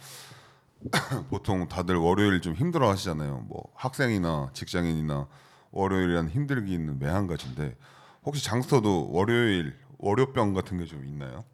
보통 1.30 1.68
다들 1.68 1.96
월요일 1.96 2.42
좀 2.42 2.54
힘들어 2.54 2.90
하시잖아요. 2.90 3.46
뭐 3.48 3.64
학생이나 3.74 4.50
직장인이나 4.52 5.26
월요일이란 5.70 6.28
힘들기 6.28 6.70
있는 6.74 6.98
매한가지인데 6.98 7.78
혹시 8.26 8.44
장스터도 8.44 9.10
월요일 9.10 9.74
월요병 9.96 10.52
같은 10.52 10.76
게 10.76 10.84
좀 10.84 11.06
있나요? 11.06 11.44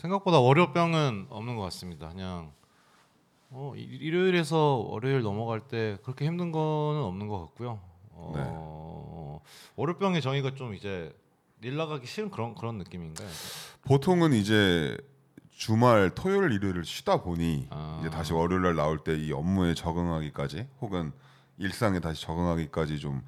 생각보다 0.00 0.38
월요병은 0.38 1.26
없는 1.28 1.56
것 1.56 1.62
같습니다. 1.64 2.08
그냥 2.08 2.52
어, 3.50 3.72
일- 3.76 4.02
일요일에서 4.02 4.86
월요일 4.88 5.22
넘어갈 5.22 5.60
때 5.60 5.96
그렇게 6.02 6.26
힘든 6.26 6.52
거는 6.52 7.02
없는 7.02 7.28
것 7.28 7.40
같고요. 7.40 7.80
어, 8.10 9.40
월요병의 9.76 10.20
정의가 10.22 10.54
좀 10.54 10.74
이제 10.74 11.14
일 11.62 11.76
나가기 11.76 12.06
싫은 12.06 12.30
그런 12.30 12.54
그런 12.54 12.78
느낌인가요? 12.78 13.28
보통은 13.82 14.32
이제 14.32 14.96
주말 15.50 16.10
토요일 16.14 16.52
일요일을 16.52 16.84
쉬다 16.84 17.22
보니 17.22 17.66
아. 17.70 17.98
이제 18.00 18.10
다시 18.10 18.32
월요일 18.32 18.62
날 18.62 18.74
나올 18.76 18.98
때 18.98 19.14
이 19.16 19.32
업무에 19.32 19.74
적응하기까지 19.74 20.68
혹은 20.80 21.12
일상에 21.56 21.98
다시 22.00 22.22
적응하기까지 22.22 22.98
좀 23.00 23.22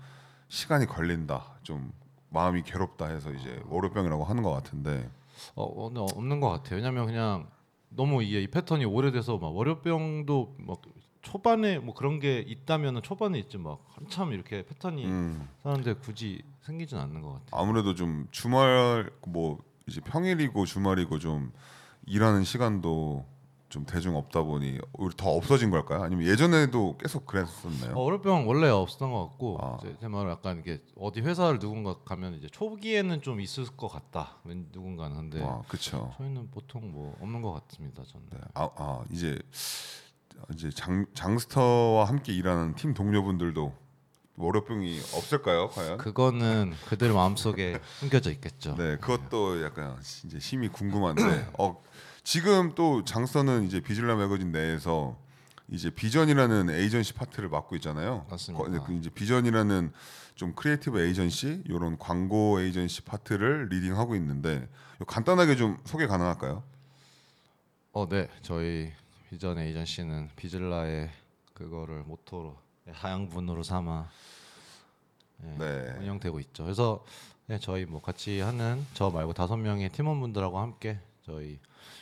시간이 0.49 0.87
걸린다 0.87 1.59
좀 1.63 1.93
마음이 2.29 2.63
괴롭다 2.63 3.07
해서 3.07 3.33
이제 3.33 3.61
월요병이라고 3.67 4.25
하는 4.25 4.43
것 4.45 4.53
같은데 4.53 5.09
어, 5.57 5.65
어, 5.65 5.91
네, 5.93 5.99
없는 6.01 6.39
것 6.41 6.51
같아요. 6.51 6.77
왜냐하면 6.77 7.07
그냥 7.07 7.49
너무 7.91 8.23
이게 8.23 8.41
이 8.41 8.47
패턴이 8.47 8.85
오래돼서 8.85 9.39
막 9.39 9.55
월요병도 9.55 10.57
막 10.59 10.81
초반에 11.23 11.79
뭐 11.79 11.95
그런 11.95 12.19
게 12.19 12.39
있다면은 12.39 13.03
초반에 13.03 13.39
있지 13.39 13.59
막 13.59 13.85
한참 13.89 14.33
이렇게 14.33 14.65
패턴이 14.65 15.05
음, 15.05 15.49
사는데 15.63 15.95
굳이 15.95 16.43
생기진 16.63 16.99
않는 16.99 17.21
것 17.21 17.33
같아요. 17.33 17.63
아무래도 17.63 17.95
좀 17.95 18.27
주말 18.31 19.11
뭐 19.27 19.59
이제 19.87 20.01
평일이고 20.01 20.65
주말이고 20.65 21.19
좀 21.19 21.53
일하는 22.07 22.45
시간도 22.45 23.27
좀 23.71 23.87
대중 23.87 24.17
없다 24.17 24.43
보니 24.43 24.79
오히려 24.93 25.15
더 25.17 25.31
없어진 25.31 25.71
걸까요? 25.71 26.03
아니면 26.03 26.27
예전에도 26.27 26.99
계속 26.99 27.25
그랬었나요? 27.25 27.95
어, 27.95 28.03
월요병 28.03 28.49
원래 28.49 28.69
없었던 28.69 29.11
것 29.11 29.29
같고 29.29 29.59
아. 29.63 29.79
이제 29.81 29.97
제 30.01 30.09
말은 30.09 30.31
약간 30.31 30.59
이게 30.59 30.83
어디 30.97 31.21
회사를 31.21 31.61
누군가 31.61 31.97
가면 32.05 32.35
이제 32.35 32.49
초기에는 32.49 33.23
좀 33.23 33.41
있을 33.41 33.65
것 33.77 33.87
같다. 33.89 34.39
웬 34.45 34.67
누군가는 34.73 35.17
근데 35.17 35.43
아, 35.43 35.63
그렇죠. 35.69 36.13
저희는 36.19 36.51
보통 36.51 36.91
뭐 36.91 37.17
없는 37.21 37.43
것 37.43 37.53
같습니다. 37.53 38.03
저는. 38.05 38.27
네. 38.31 38.39
아, 38.55 38.69
아 38.77 39.05
이제 39.11 39.39
이제 40.53 40.71
장 40.71 41.07
장스터와 41.15 42.07
함께 42.07 42.33
일하는 42.33 42.75
팀 42.75 42.93
동료분들도 42.93 43.73
월요병이 44.37 44.99
없을까요, 45.15 45.69
과연? 45.71 45.99
그거는 45.99 46.73
그들 46.87 47.13
마음속에 47.13 47.79
숨겨져 47.99 48.31
있겠죠. 48.33 48.75
네, 48.77 48.97
그것도 48.97 49.63
약간 49.63 49.97
이제 50.25 50.39
심히 50.41 50.69
궁금한데, 50.69 51.51
어 51.59 51.83
지금 52.23 52.75
또 52.75 53.05
장스터는 53.05 53.65
이제 53.65 53.81
VISLA 53.81 54.17
Magazine 54.17 54.53
내에서 54.53 55.19
이제 55.69 55.91
비전이라는 55.91 56.71
에이전시 56.71 57.13
파트를 57.15 57.49
맡고 57.49 57.77
있잖아요. 57.77 58.27
맞습니다. 58.31 58.65
거- 58.65 58.85
그 58.87 58.93
이제 58.95 59.11
비전이라는 59.11 59.93
좀 60.35 60.55
creative 60.55 60.99
agency, 61.01 61.63
이런 61.67 61.99
광고 61.99 62.61
에이전시 62.61 63.03
파트를 63.03 63.69
leading하고 63.69 64.17
있는데 64.17 64.69
간단하게 65.07 65.57
좀 65.57 65.77
소개 65.85 66.07
가능할까요? 66.07 66.63
어, 67.93 68.09
네. 68.09 68.29
저희 68.43 68.91
비전 69.29 69.59
agency는 69.59 70.31
VISLA의 70.37 71.11
그거를 71.55 72.03
모토로 72.05 72.57
자양분으로 72.95 73.63
삼아 73.63 74.09
예, 75.43 75.47
네. 75.59 75.97
운영되고 75.99 76.41
있죠. 76.41 76.65
그래서 76.65 77.05
네, 77.47 77.59
저희 77.59 77.85
뭐 77.85 78.01
같이 78.01 78.41
하는 78.41 78.85
저 78.95 79.11
말고 79.11 79.33
다섯 79.33 79.57
명의 79.57 79.89
팀원분들하고 79.89 80.59
함께 80.59 81.01
저희 81.25 81.59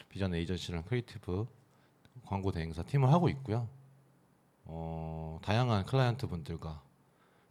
비전 0.08 0.34
agency랑 0.34 0.84
creative 0.84 1.46
광고 2.26 2.52
대행사 2.52 2.82
팀을 2.82 3.12
하고 3.12 3.28
있고요. 3.28 3.68
어, 4.64 5.38
다양한 5.42 5.86
클라이언트 5.86 6.26
분들과 6.26 6.82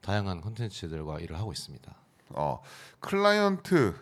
다양한 0.02 0.42
콘텐츠들과 0.42 1.20
일을 1.20 1.38
하고 1.38 1.52
있습니다. 1.52 1.96
어, 2.30 2.62
클라이언트 3.00 3.96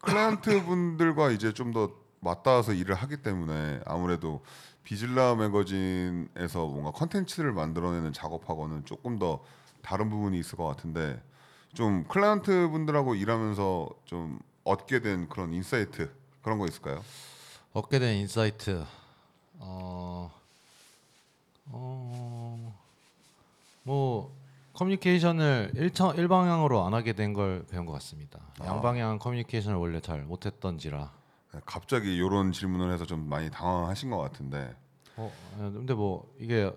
클라이언트 0.00 0.64
분들과 0.64 1.30
이제 1.30 1.52
좀 1.52 1.72
더 1.72 2.00
맞닿아서 2.20 2.72
일을 2.72 2.94
하기 2.94 3.18
때문에 3.18 3.80
아무래도 3.86 4.44
VISLA 4.84 5.34
Magazine에서 5.36 6.66
뭔가 6.66 6.90
컨텐츠를 6.92 7.52
만들어내는 7.52 8.12
작업하고는 8.12 8.84
조금 8.84 9.18
더 9.18 9.40
다른 9.82 10.10
부분이 10.10 10.38
있을 10.38 10.56
것 10.56 10.66
같은데 10.66 11.20
좀 11.74 12.04
클라이언트 12.04 12.68
분들하고 12.70 13.14
일하면서 13.14 13.88
좀 14.04 14.38
얻게 14.64 15.00
된 15.00 15.28
그런 15.28 15.52
insight 15.52 16.10
그런 16.42 16.58
거 16.58 16.66
있을까요? 16.66 17.02
얻게 17.72 17.98
된 17.98 18.16
insight 18.16 18.84
어, 19.58 20.30
어, 21.66 22.74
뭐 23.84 24.34
커뮤니케이션을 24.72 25.72
일차, 25.74 26.12
일방향으로 26.14 26.84
안 26.84 26.94
하게 26.94 27.12
된 27.12 27.34
걸 27.34 27.64
배운 27.70 27.84
것 27.86 27.92
같습니다. 27.92 28.40
양방향 28.64 29.18
커뮤니케이션을 29.18 29.78
원래 29.78 30.00
잘 30.00 30.22
못했던지라. 30.22 31.12
네, 31.52 31.60
갑자기 31.66 32.14
이런 32.14 32.52
질문을 32.52 32.92
해서 32.92 33.04
좀 33.04 33.28
많이 33.28 33.50
당황하신 33.50 34.10
것 34.10 34.18
같은데 34.18 34.74
어, 35.16 35.32
근데 35.56 35.94
뭐 35.94 36.32
이게 36.38 36.72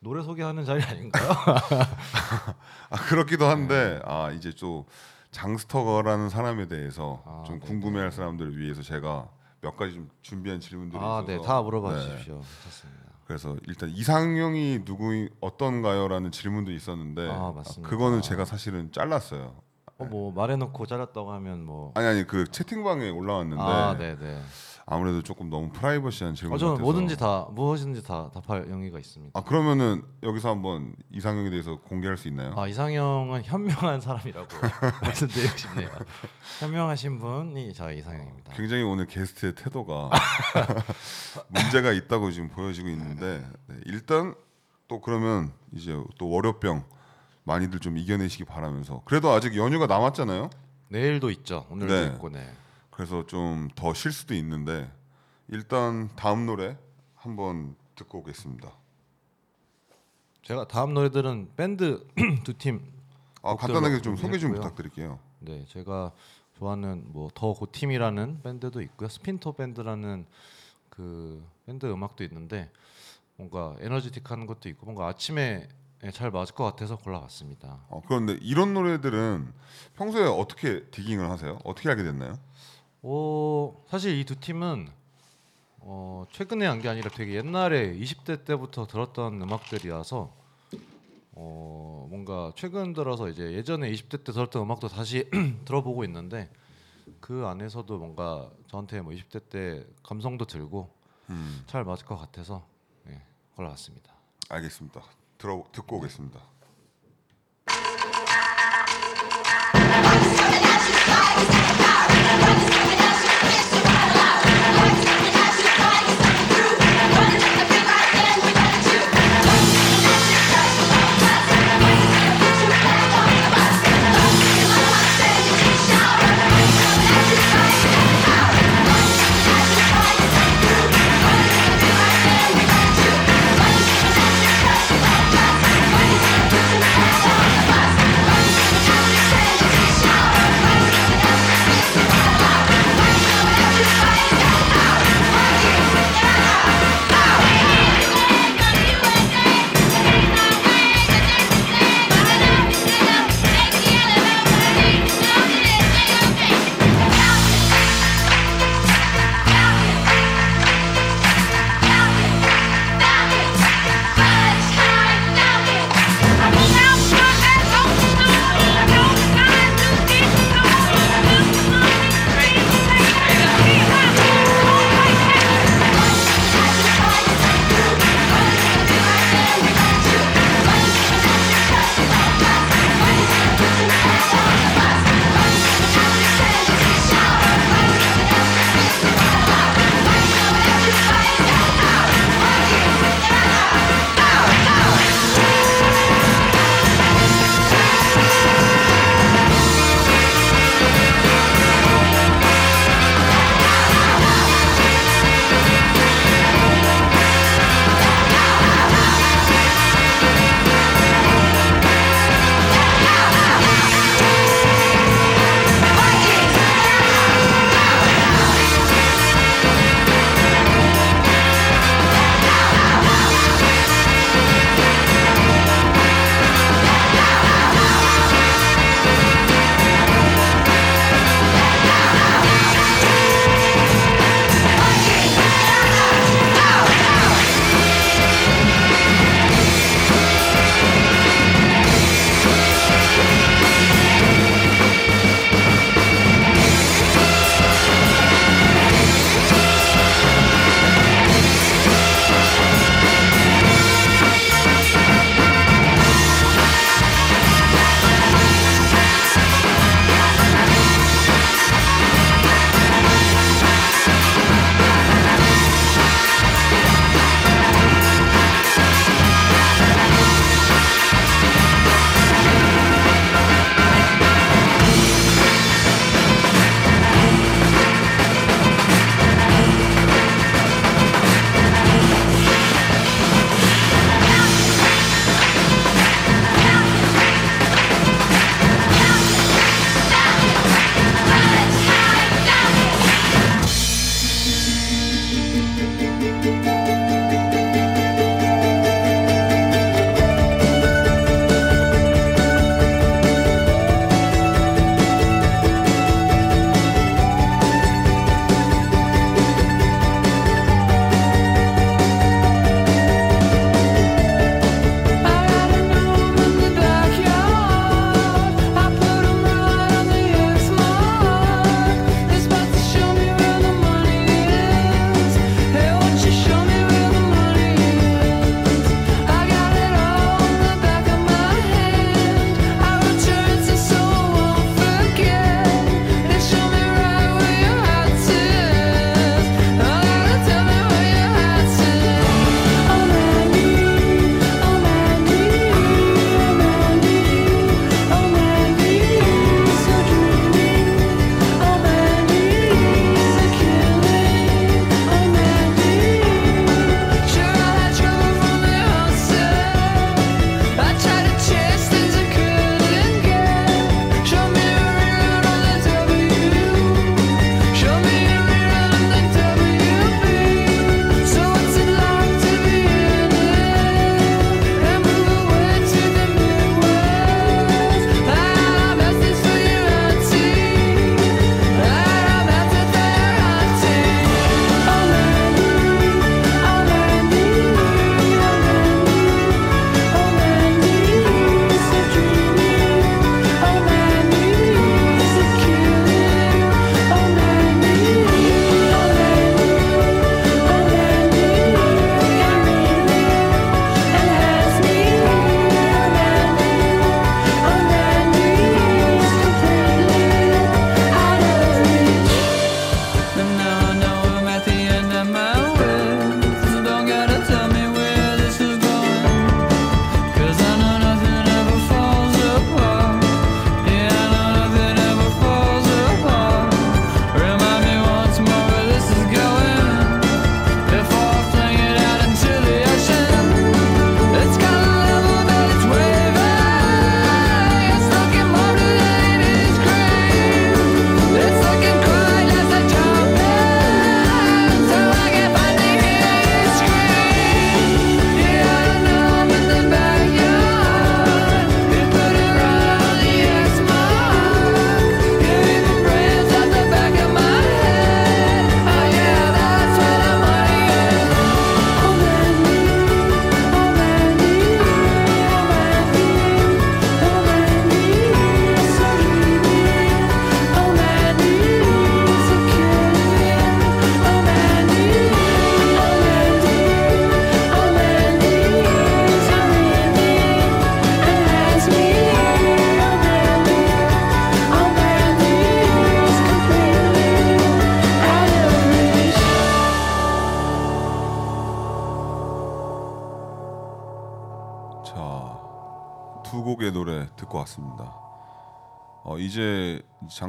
노래 0.00 0.22
소개하는 0.22 0.64
자리 0.64 0.82
아닌가요? 0.82 1.28
아 2.90 2.96
그렇기도 3.08 3.46
한데 3.46 4.00
아 4.04 4.30
이제 4.30 4.52
또 4.58 4.86
장스터거라는 5.30 6.28
사람에 6.28 6.66
대해서 6.68 7.22
아, 7.26 7.44
좀 7.46 7.58
네네. 7.58 7.66
궁금해할 7.68 8.10
사람들을 8.12 8.58
위해서 8.58 8.82
제가 8.82 9.28
몇 9.60 9.76
가지 9.76 9.94
좀 9.94 10.08
준비한 10.22 10.60
질문들이 10.60 11.00
아, 11.02 11.20
있어서 11.20 11.26
네, 11.26 11.40
다 11.46 11.62
물어봐 11.62 11.94
네. 11.94 12.00
주십시오. 12.00 12.42
좋습니다. 12.64 13.06
그래서 13.26 13.56
일단 13.66 13.90
이상형이 13.90 14.84
누구 14.84 15.28
어떤가요라는 15.40 16.30
질문도 16.30 16.72
있었는데 16.72 17.28
아, 17.28 17.52
맞습니다. 17.54 17.88
그거는 17.88 18.22
제가 18.22 18.44
사실은 18.44 18.92
잘랐어요. 18.92 19.56
어, 19.98 20.04
뭐 20.04 20.32
말해놓고 20.32 20.86
잘랐다고 20.86 21.32
하면 21.32 21.64
뭐. 21.64 21.92
아니 21.94 22.06
아니 22.06 22.26
그 22.26 22.44
채팅방에 22.50 23.08
올라왔는데 23.10 23.62
아, 23.62 23.96
네, 23.98 24.16
네. 24.18 24.42
아무래도 24.88 25.20
조금 25.22 25.50
너무 25.50 25.70
프라이버시한 25.70 26.34
질문 26.36 26.54
어, 26.54 26.58
저는 26.58 26.74
같아서 26.74 26.84
뭐든지 26.84 27.16
다 27.16 27.46
무엇이든지 27.50 28.04
다 28.04 28.30
답할 28.32 28.70
용의가 28.70 28.98
있습니다. 28.98 29.38
아 29.38 29.42
그러면은 29.42 30.02
여기서 30.22 30.50
한번 30.50 30.94
이상형에 31.10 31.50
대해서 31.50 31.80
공개할 31.80 32.16
수 32.16 32.28
있나요? 32.28 32.52
아 32.56 32.68
이상형은 32.68 33.42
현명한 33.44 34.00
사람이라고 34.00 34.46
말씀드리고 35.02 35.56
싶네요. 35.56 35.88
현명하신 36.60 37.18
분이 37.18 37.74
저 37.74 37.90
이상형입니다. 37.90 38.52
굉장히 38.52 38.84
오늘 38.84 39.06
게스트의 39.06 39.54
태도가 39.56 40.10
문제가 41.48 41.90
있다고 41.92 42.30
지금 42.30 42.48
보여지고 42.48 42.88
있는데 42.90 43.44
네, 43.66 43.76
일단 43.86 44.34
또 44.86 45.00
그러면 45.00 45.52
이제 45.72 46.00
또 46.18 46.28
월요병 46.30 46.84
많이들 47.46 47.78
좀 47.80 47.96
이겨내시기 47.96 48.44
바라면서 48.44 49.02
그래도 49.04 49.30
아직 49.30 49.56
연휴가 49.56 49.86
남았잖아요. 49.86 50.50
내일도 50.88 51.30
있죠. 51.30 51.66
오늘도 51.70 51.94
네. 51.94 52.06
있고 52.14 52.28
네. 52.28 52.52
그래서 52.90 53.24
좀 53.26 53.68
더 53.74 53.92
쉴 53.94 54.12
수도 54.12 54.34
있는데 54.34 54.90
일단 55.48 56.10
다음 56.16 56.44
노래 56.46 56.76
한번 57.14 57.76
듣고 57.94 58.18
오겠습니다. 58.18 58.70
제가 60.42 60.66
다음 60.68 60.94
노래들은 60.94 61.50
밴드 61.56 62.06
두 62.44 62.52
팀. 62.54 62.80
아 63.42 63.54
간단하게 63.56 64.00
좀 64.02 64.16
소개 64.16 64.38
좀. 64.38 64.52
부탁드릴게요. 64.54 65.18
네, 65.40 65.64
제가 65.68 66.12
좋아하는 66.58 67.04
뭐더 67.12 67.52
고팀이라는 67.54 68.42
밴드도 68.42 68.80
있고요. 68.82 69.08
스핀토 69.08 69.52
밴드라는 69.52 70.26
그 70.88 71.44
밴드 71.66 71.86
음악도 71.86 72.24
있는데 72.24 72.70
뭔가 73.36 73.76
에너지틱한 73.80 74.46
것도 74.46 74.68
있고 74.70 74.86
뭔가 74.86 75.06
아침에 75.08 75.68
잘 76.12 76.30
맞을 76.30 76.54
것 76.54 76.64
같아서 76.64 76.96
골라봤습니다. 76.96 77.84
어, 77.88 78.02
그런데 78.06 78.38
이런 78.42 78.74
노래들은 78.74 79.52
평소에 79.96 80.24
어떻게 80.26 80.84
디깅을 80.90 81.28
하세요? 81.30 81.58
어떻게 81.64 81.88
알게 81.88 82.02
됐나요? 82.02 82.38
오 83.02 83.84
사실 83.88 84.18
이 84.18 84.24
두 84.24 84.34
팀은 84.38 84.88
어, 85.78 86.24
최근에 86.32 86.66
한 86.66 86.80
게 86.80 86.88
아니라 86.88 87.08
되게 87.10 87.34
옛날에 87.36 87.96
20대 87.98 88.44
때부터 88.44 88.86
들었던 88.86 89.40
음악들이라서 89.40 90.34
어, 91.32 92.06
뭔가 92.10 92.52
최근 92.56 92.92
들어서 92.92 93.28
이제 93.28 93.52
예전에 93.52 93.90
20대 93.92 94.24
때 94.24 94.32
들었던 94.32 94.62
음악도 94.62 94.88
다시 94.88 95.28
들어보고 95.64 96.04
있는데 96.04 96.50
그 97.20 97.46
안에서도 97.46 97.98
뭔가 97.98 98.50
저한테 98.68 99.00
뭐 99.02 99.12
20대 99.12 99.48
때 99.50 99.86
감성도 100.02 100.44
들고 100.46 100.90
음, 101.30 101.62
잘 101.66 101.84
맞을 101.84 102.06
것 102.06 102.16
같아서 102.16 102.66
네, 103.04 103.22
골라왔습니다. 103.54 104.12
알겠습니다. 104.48 105.02
들어 105.38 105.64
듣고 105.72 105.96
오겠습니다. 105.96 106.40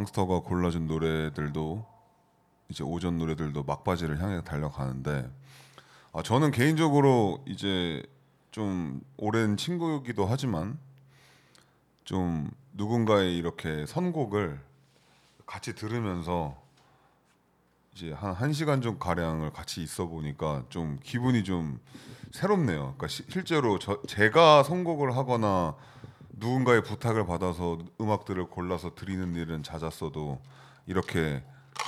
장스터가 0.08 0.40
골라준 0.42 0.88
노래들도 0.88 1.86
이제 2.70 2.84
오전 2.84 3.18
노래들도 3.18 3.64
막바지를 3.64 4.22
향해 4.22 4.42
달려가는데 4.44 5.30
아, 6.14 6.24
저는 6.24 6.52
개인적으로 6.52 7.44
이제 7.48 8.04
좀 8.52 9.02
오랜 9.18 9.58
친구이기도 9.58 10.26
하지만 10.26 10.78
좀 12.04 12.50
누군가의 12.74 13.38
이렇게 13.38 13.86
선곡을 13.86 14.60
같이 15.46 15.76
들으면서 15.76 16.56
이제 17.94 18.12
한 18.14 18.34
1시간 18.36 18.82
좀 18.82 19.00
가량을 19.00 19.52
같이 19.52 19.82
있어 19.82 20.08
보니까 20.08 20.64
좀 20.70 21.00
기분이 21.04 21.44
좀 21.44 21.80
새롭네요. 22.32 22.80
그러니까 22.80 23.08
시- 23.08 23.24
실제로 23.30 23.80
저, 23.80 24.02
제가 24.08 24.64
선곡을 24.64 25.16
하거나 25.16 25.76
누군가의 26.38 26.84
부탁을 26.84 27.26
받아서 27.26 27.78
음악들을 28.00 28.46
골라서 28.50 28.94
드리는 28.96 29.36
일은 29.36 29.64
잦았어도 29.64 30.42
이렇게 30.86 31.44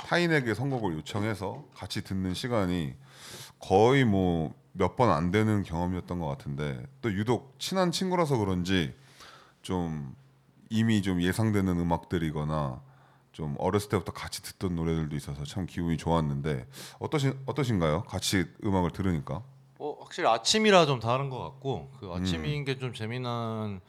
타인에게 0.06 0.54
선곡을 0.54 0.94
요청해서 0.98 1.64
같이 1.74 2.02
듣는 2.04 2.34
시간이 2.34 2.94
거의 3.58 4.04
뭐 4.04 4.52
몇 4.72 4.94
번 4.96 5.10
안 5.10 5.32
되는 5.32 5.64
경험이었던 5.64 6.20
것 6.20 6.28
같은데 6.28 6.80
또 7.02 7.12
유독 7.12 7.58
친한 7.58 7.90
친구라서 7.90 8.36
그런지 8.36 8.94
좀 9.62 10.14
이미 10.68 11.02
좀 11.02 11.20
예상되는 11.20 11.76
음악들이거나 11.76 12.80
좀 13.32 13.56
어렸을 13.58 13.88
때부터 13.88 14.12
같이 14.12 14.42
듣던 14.42 14.76
노래들도 14.76 15.16
있어서 15.16 15.42
참 15.44 15.66
기분이 15.66 15.96
좋았는데 15.96 16.68
어떠신 17.00 17.36
어떠신가요? 17.46 18.04
같이 18.04 18.44
음악을 18.64 18.92
들으니까 18.92 19.42
어, 19.80 19.96
확실히 20.00 20.28
아침이라 20.28 20.86
좀 20.86 21.00
다른 21.00 21.30
것 21.30 21.40
같고 21.40 21.90
그 21.98 22.12
아침인 22.12 22.64
게좀 22.64 22.94
재미난 22.94 23.80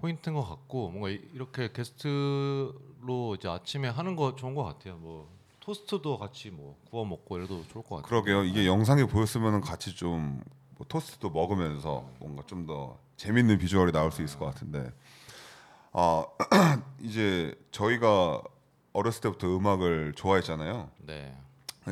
포인트인 0.00 0.34
것 0.34 0.42
같고 0.48 0.90
뭔가 0.90 1.10
이- 1.10 1.20
이렇게 1.34 1.70
게스트로 1.72 3.34
이제 3.36 3.48
아침에 3.48 3.88
하는 3.88 4.16
거 4.16 4.34
좋은 4.36 4.54
것 4.54 4.64
같아요. 4.64 4.96
뭐 4.96 5.28
토스트도 5.60 6.18
같이 6.18 6.50
뭐 6.50 6.76
구워 6.90 7.04
먹고 7.04 7.36
이래도 7.38 7.62
좋을 7.68 7.84
것 7.84 7.96
같아요. 7.96 8.02
그러게요. 8.08 8.44
이게 8.44 8.66
영상에 8.66 9.04
보였으면 9.04 9.60
같이 9.60 9.94
좀 9.94 10.42
뭐 10.80 10.86
토스트도 10.88 11.28
먹으면서 11.30 12.08
뭔가 12.20 12.42
좀 12.46 12.66
더 12.66 12.96
재밌는 13.18 13.58
비주얼이 13.58 13.92
나올 13.92 14.10
수 14.10 14.22
있을 14.22 14.38
것 14.38 14.46
같은데 14.46 14.90
아 15.92 16.24
이제 17.02 17.54
저희가 17.70 18.40
어렸을 18.94 19.20
때부터 19.20 19.46
음악을 19.56 20.14
좋아했잖아요. 20.16 20.88
네. 21.06 21.36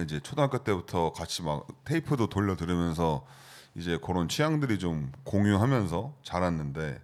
이제 0.03 0.21
초등학교 0.21 0.57
때부터 0.65 1.13
같이 1.13 1.43
막 1.43 1.67
테이프도 1.85 2.29
돌려 2.29 2.57
들으면서 2.57 3.27
이제 3.75 3.99
그런 4.03 4.27
취향들이 4.29 4.79
좀 4.79 5.13
공유하면서 5.25 6.15
자랐는데 6.23 6.99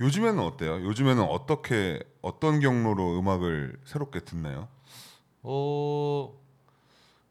요즘에는 0.00 0.42
어때요? 0.42 0.82
요즘에는 0.82 1.22
어떻게 1.24 2.02
어떤 2.22 2.60
경로로 2.60 3.18
음악을 3.18 3.78
새롭게 3.84 4.20
듣나요? 4.20 4.66
어 5.42 6.32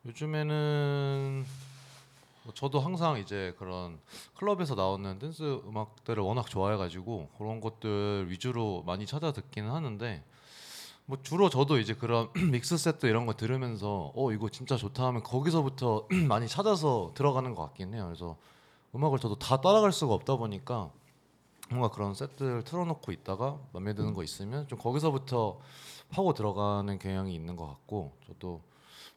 요즘에는 0.05 1.45
뭐 2.43 2.53
저도 2.53 2.79
항상 2.79 3.17
이제 3.17 3.55
그런 3.57 3.99
클럽에서 4.35 4.75
나오는 4.75 5.17
댄스 5.17 5.61
음악들을 5.67 6.21
워낙 6.21 6.47
좋아해가지고 6.47 7.29
그런 7.39 7.59
것들 7.59 8.27
위주로 8.29 8.83
많이 8.85 9.07
찾아 9.07 9.31
듣기는 9.31 9.71
하는데 9.71 10.23
뭐 11.07 11.17
주로 11.23 11.49
저도 11.49 11.79
이제 11.79 11.95
그런 11.95 12.29
mix 12.51 12.77
set 12.77 13.07
이런 13.07 13.25
거 13.25 13.33
들으면서 13.33 14.11
어 14.15 14.31
이거 14.31 14.47
진짜 14.47 14.77
좋다 14.77 15.05
하면 15.07 15.23
거기서부터 15.23 16.07
많이 16.29 16.47
찾아서 16.47 17.13
들어가는 17.15 17.55
것 17.55 17.63
같긴 17.63 17.95
해요. 17.95 18.05
그래서 18.05 18.37
음악을 18.93 19.17
저도 19.17 19.39
다 19.39 19.59
따라갈 19.59 19.91
수가 19.91 20.13
없다 20.13 20.35
보니까 20.35 20.91
뭔가 21.69 21.89
그런 21.89 22.13
세트를 22.13 22.63
틀어놓고 22.63 23.11
있다가 23.11 23.59
마음에 23.73 23.93
드는 23.93 24.13
거 24.13 24.23
있으면 24.23 24.67
좀 24.67 24.79
거기서부터 24.79 25.59
파고 26.09 26.33
들어가는 26.33 26.97
경향이 26.97 27.33
있는 27.33 27.55
것 27.55 27.67
같고 27.67 28.17
저도 28.27 28.61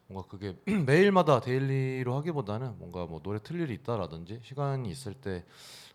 뭔가 0.07 0.27
그게 0.29 0.55
매일마다 0.85 1.39
daily로 1.39 2.15
하기보다는 2.17 2.77
뭔가 2.77 3.05
뭐 3.05 3.21
노래 3.21 3.39
틀 3.41 3.59
일이 3.59 3.73
있다라든지 3.73 4.41
시간이 4.43 4.89
있을 4.89 5.13
때 5.13 5.43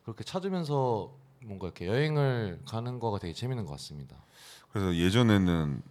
그렇게 0.02 0.24
찾으면서 0.24 1.12
뭔가 1.44 1.66
이렇게 1.66 1.86
여행을 1.86 2.62
가는 2.66 2.98
거가 2.98 3.18
되게 3.18 3.32
재밌는 3.32 3.64
것 3.64 3.72
같습니다. 3.72 4.16
그래서 4.72 4.94
예전에는 4.96 5.82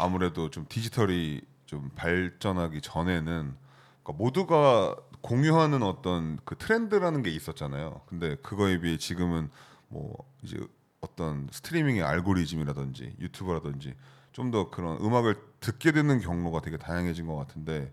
아무래도 0.00 0.50
좀 0.50 0.66
디지털이 0.68 1.40
좀 1.66 1.90
발전하기 1.94 2.80
전에는 2.80 3.54
그러니까 4.02 4.12
모두가 4.22 4.96
공유하는 5.20 5.82
어떤 5.82 6.38
그 6.44 6.56
트렌드라는 6.56 7.22
게 7.22 7.30
있었잖아요. 7.30 8.02
근데 8.06 8.36
그거에 8.36 8.80
비해 8.80 8.98
지금은 8.98 9.50
뭐 9.94 10.12
이제 10.42 10.58
어떤 11.00 11.46
스트리밍의 11.52 12.02
알고리즘이라든지 12.02 13.16
유튜브라든지 13.20 13.94
좀 14.32 14.50
더 14.50 14.68
그런 14.68 14.96
음악을 15.00 15.36
듣게 15.60 15.92
되는 15.92 16.18
경로가 16.18 16.60
되게 16.60 16.76
다양해진 16.76 17.28
것 17.28 17.36
같은데 17.36 17.92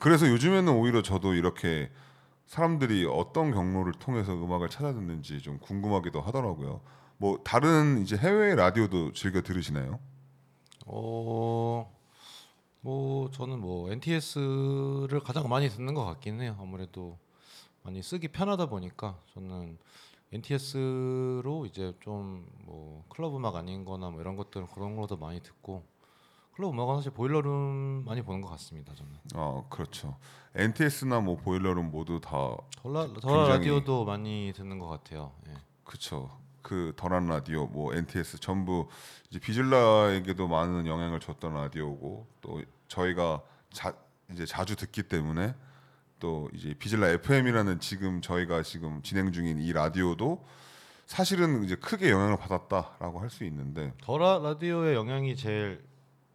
그래서 0.00 0.28
요즘에는 0.28 0.72
오히려 0.72 1.00
저도 1.00 1.34
이렇게 1.34 1.90
사람들이 2.46 3.06
어떤 3.08 3.52
경로를 3.52 3.92
통해서 3.92 4.32
음악을 4.34 4.68
찾아 4.68 4.92
듣는지 4.92 5.40
좀 5.40 5.58
궁금하기도 5.60 6.20
하더라고요. 6.20 6.80
뭐 7.18 7.38
다른 7.44 8.02
이제 8.02 8.16
해외 8.16 8.56
라디오도 8.56 9.12
즐겨 9.12 9.42
들으시나요? 9.42 10.00
어, 10.86 11.92
뭐 12.80 13.30
저는 13.30 13.60
뭐 13.60 13.90
NTS를 13.92 15.20
가장 15.20 15.48
많이 15.48 15.68
듣는 15.68 15.94
것 15.94 16.04
같긴 16.04 16.40
해요. 16.40 16.56
아무래도 16.60 17.18
많이 17.82 18.02
쓰기 18.02 18.28
편하다 18.28 18.66
보니까 18.66 19.20
저는 19.34 19.78
NTS로 20.36 21.66
이제 21.66 21.94
좀 22.00 22.44
뭐 22.66 23.04
클럽 23.08 23.34
음악 23.36 23.54
아닌거나 23.56 24.10
뭐 24.10 24.20
이런 24.20 24.36
것들은 24.36 24.66
그런 24.74 24.96
거도 24.96 25.16
많이 25.16 25.40
듣고 25.40 25.84
클럽 26.54 26.70
음악은 26.70 26.96
사실 26.96 27.12
보일러룸 27.12 28.04
많이 28.04 28.22
보는 28.22 28.40
것 28.40 28.48
같습니다. 28.50 28.92
저는 28.94 29.12
아 29.34 29.62
그렇죠. 29.70 30.16
NTS나 30.54 31.20
뭐 31.20 31.36
보일러룸 31.36 31.90
모두 31.90 32.20
다 32.20 32.56
덜라 32.82 33.12
덜 33.20 33.48
라디오도 33.48 34.04
많이 34.04 34.52
듣는 34.56 34.78
것 34.78 34.88
같아요. 34.88 35.32
예. 35.48 35.52
그쵸. 35.84 36.30
그 36.62 36.92
덜한 36.96 37.28
라디오, 37.28 37.66
뭐 37.66 37.94
NTS 37.94 38.40
전부 38.40 38.88
이제 39.30 39.38
비즐라에게도 39.38 40.48
많은 40.48 40.86
영향을 40.88 41.20
줬던 41.20 41.54
라디오고 41.54 42.26
또 42.40 42.60
저희가 42.88 43.40
자, 43.70 43.94
이제 44.32 44.44
자주 44.44 44.74
듣기 44.74 45.04
때문에 45.04 45.54
또 46.18 46.48
이제 46.54 46.74
비즐라 46.78 47.08
FM이라는 47.08 47.80
지금 47.80 48.20
저희가 48.22 48.62
지금 48.62 49.02
진행 49.02 49.32
중인 49.32 49.60
이 49.60 49.72
라디오도 49.72 50.44
사실은 51.06 51.62
이제 51.64 51.76
크게 51.76 52.10
영향을 52.10 52.36
받았다라고 52.38 53.20
할 53.20 53.30
수 53.30 53.44
있는데 53.44 53.92
덜 54.02 54.20
라디오의 54.20 54.94
영향이 54.94 55.36
제일 55.36 55.84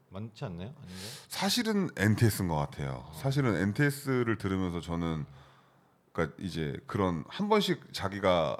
많지 0.10 0.46
않나요? 0.46 0.68
아닌가요? 0.70 0.98
사실은 1.28 1.90
NTS인 1.98 2.48
것 2.48 2.56
같아요. 2.58 3.10
사실은 3.16 3.56
NTS를 3.56 4.38
들으면서 4.38 4.82
저는 4.82 5.26
그러니까 6.12 6.36
이제 6.40 6.78
그런 6.86 7.24
한 7.28 7.50
번씩 7.50 7.94
자기가 7.94 8.58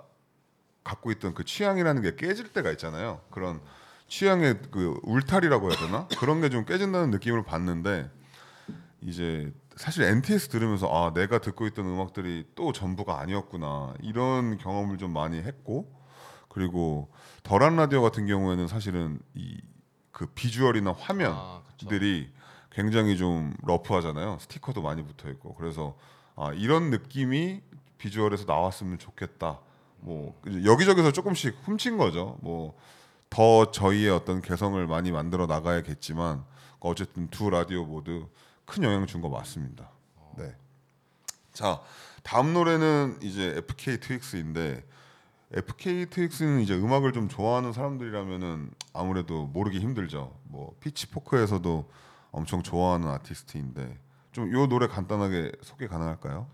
갖고 0.84 1.12
있던 1.12 1.34
그 1.34 1.44
취향이라는 1.46 2.02
게 2.02 2.16
깨질 2.16 2.52
때가 2.52 2.72
있잖아요. 2.72 3.22
그런 3.30 3.62
취향의 4.08 4.60
그 4.72 5.00
울타리라고 5.04 5.70
해야 5.72 5.80
되나 5.80 6.08
그런 6.20 6.42
게 6.42 6.50
좀 6.50 6.66
깨진다는 6.66 7.12
느낌을 7.12 7.44
받는데 7.44 8.10
이제 9.02 9.54
사실 9.82 10.04
NTS 10.04 10.50
들으면서 10.50 10.88
아 10.88 11.12
내가 11.14 11.40
듣고 11.40 11.66
있던 11.68 11.86
음악들이 11.86 12.46
또 12.56 12.72
전부가 12.72 13.20
아니었구나 13.20 13.96
이런 14.02 14.58
경험을 14.58 14.98
좀 14.98 15.12
많이 15.12 15.40
했고 15.40 15.92
그리고 16.50 17.10
덜한 17.44 17.76
라디오 17.76 18.02
같은 18.02 18.28
경우에는 18.28 18.68
사실은 18.68 19.20
이 19.36 19.60
그 20.12 20.28
비주얼이나 20.28 20.94
화면 21.00 21.34
아. 21.34 21.64
들이 21.90 22.30
굉장히 22.70 23.18
좀 23.18 23.56
러프하잖아요. 23.64 24.38
스티커도 24.42 24.84
많이 24.84 25.04
붙어 25.04 25.30
있고 25.30 25.56
그래서 25.56 25.98
아 26.36 26.52
이런 26.54 26.92
느낌이 26.92 27.62
비주얼에서 27.98 28.46
나왔으면 28.46 29.00
좋겠다. 29.00 29.60
뭐 30.00 30.40
여기저기서 30.64 31.12
조금씩 31.12 31.58
훔친 31.64 31.98
거죠. 31.98 32.38
뭐 32.42 32.76
더 33.32 33.72
저희의 33.72 34.10
어떤 34.10 34.42
개성을 34.42 34.86
많이 34.88 35.10
만들어 35.10 35.48
나가야겠지만 35.48 36.44
어쨌든 36.82 37.30
두 37.30 37.50
라디오 37.50 37.86
모두 37.86 38.28
큰 38.66 38.84
영향 38.84 39.06
준거 39.06 39.30
맞습니다. 39.30 39.90
네. 40.38 40.56
자 41.54 41.82
다음 42.24 42.54
노래는 42.54 43.20
이제 43.22 43.56
FK 43.58 44.00
트윅스인데 44.00 44.86
FK 45.54 46.06
트윅스는 46.06 46.62
이제 46.62 46.76
음악을 46.76 47.12
좀 47.12 47.28
좋아하는 47.28 47.74
사람들이라면은 47.74 48.72
아무래도 48.94 49.48
모르기 49.48 49.80
힘들죠. 49.80 50.34
뭐 50.44 50.76
피치포크에서도 50.80 51.90
엄청 52.32 52.64
좋아하는 52.64 53.10
아티스트인데 53.10 54.00
좀이 54.32 54.68
노래 54.70 54.88
간단하게 54.88 55.52
소개 55.62 55.88
가능할까요? 55.88 56.48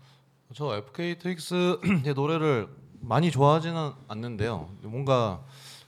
저 0.54 0.76
FK 0.76 1.18
트윅스의 1.18 2.14
노래를 2.16 2.68
많이 3.00 3.30
좋아하지는 3.30 3.92
않는데요. 4.08 4.70
뭔가 4.82 5.44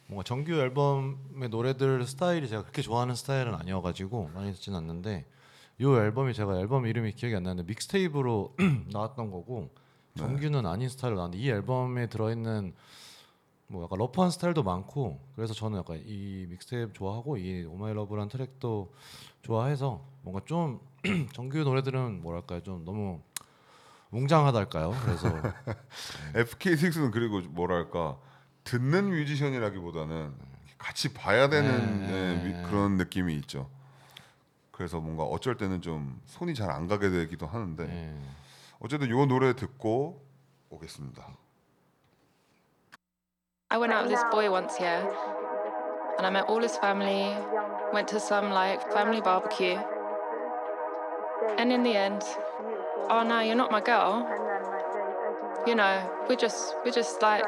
뭔가 0.06 0.24
정규 0.24 0.52
앨범의 0.52 1.48
노래들 1.50 2.04
스타일이 2.06 2.48
제가 2.48 2.62
그렇게 2.62 2.82
좋아하는 2.82 3.14
스타일은 3.14 3.54
아니어가지고 3.54 4.30
많이 4.34 4.52
듣진 4.52 4.74
않는데 4.74 5.24
이 5.81 5.85
앨범이 5.85 6.35
제가 6.35 6.59
앨범 6.59 6.87
이름이 6.87 7.12
기억이 7.12 7.35
안 7.35 7.43
나는데 7.45 7.66
믹스테이프로 7.66 8.55
나왔던 8.93 9.31
거고 9.31 9.70
정규는 10.16 10.66
아닌 10.66 10.89
스타일로 10.91 11.16
나왔는데 11.16 11.43
이 11.43 11.49
앨범에 11.49 12.09
들어있는 12.09 12.74
뭐 13.68 13.85
약간 13.85 13.99
러프한 13.99 14.31
스타일도 14.31 14.62
많고 14.62 15.20
그래서 15.37 15.55
저는 15.55 15.78
약간 15.78 16.03
이 16.05 16.47
믹스테이프 16.51 16.93
좋아하고 16.93 17.39
이 17.39 17.64
오마이러브란 17.64 18.28
트랙도 18.28 18.93
좋아해서 19.43 20.05
뭔가 20.22 20.43
좀 20.45 20.81
정규 21.33 21.59
노래들은 21.61 22.20
뭐랄까요 22.20 22.61
좀 22.62 22.85
너무 22.85 23.20
웅장하달까요 24.11 24.93
그래서 25.03 25.28
FK6는 26.35 27.11
그리고 27.12 27.41
뭐랄까 27.49 28.18
듣는 28.64 29.09
뮤지션이라기보다는 29.11 30.35
같이 30.76 31.14
봐야 31.14 31.49
되는 31.49 32.01
네, 32.01 32.12
예, 32.12 32.45
미- 32.45 32.53
네. 32.53 32.62
그런 32.68 32.97
느낌이 32.97 33.35
있죠. 33.37 33.70
그래서 34.81 34.99
뭔가 34.99 35.24
어쩔 35.24 35.59
때는 35.59 35.83
좀 35.83 36.22
손이 36.24 36.55
잘 36.55 36.70
안 36.70 36.89
가게 36.89 37.11
되기도 37.11 37.47
하는데 37.47 37.85
예. 37.85 38.14
어쨌든 38.78 39.09
이 39.09 39.26
노래 39.26 39.53
듣고 39.53 40.24
오겠습니다. 40.70 41.22
I 43.68 43.78
went 43.78 43.93
out 43.93 44.09
with 44.09 44.16
this 44.16 44.24
boy 44.31 44.49
once, 44.49 44.81
yeah, 44.81 45.05
and 46.16 46.24
I 46.26 46.31
met 46.31 46.49
all 46.49 46.62
his 46.62 46.78
family, 46.78 47.37
went 47.93 48.09
to 48.09 48.18
some 48.18 48.53
like 48.53 48.81
family 48.91 49.20
barbecue, 49.20 49.76
and 51.59 51.70
in 51.70 51.83
the 51.83 51.95
end, 51.95 52.24
oh 53.11 53.22
no, 53.22 53.41
you're 53.41 53.55
not 53.55 53.70
my 53.70 53.83
girl. 53.83 54.24
You 55.66 55.74
know, 55.74 56.01
we're 56.26 56.41
just 56.41 56.74
we're 56.87 56.97
just 56.97 57.20
like 57.20 57.45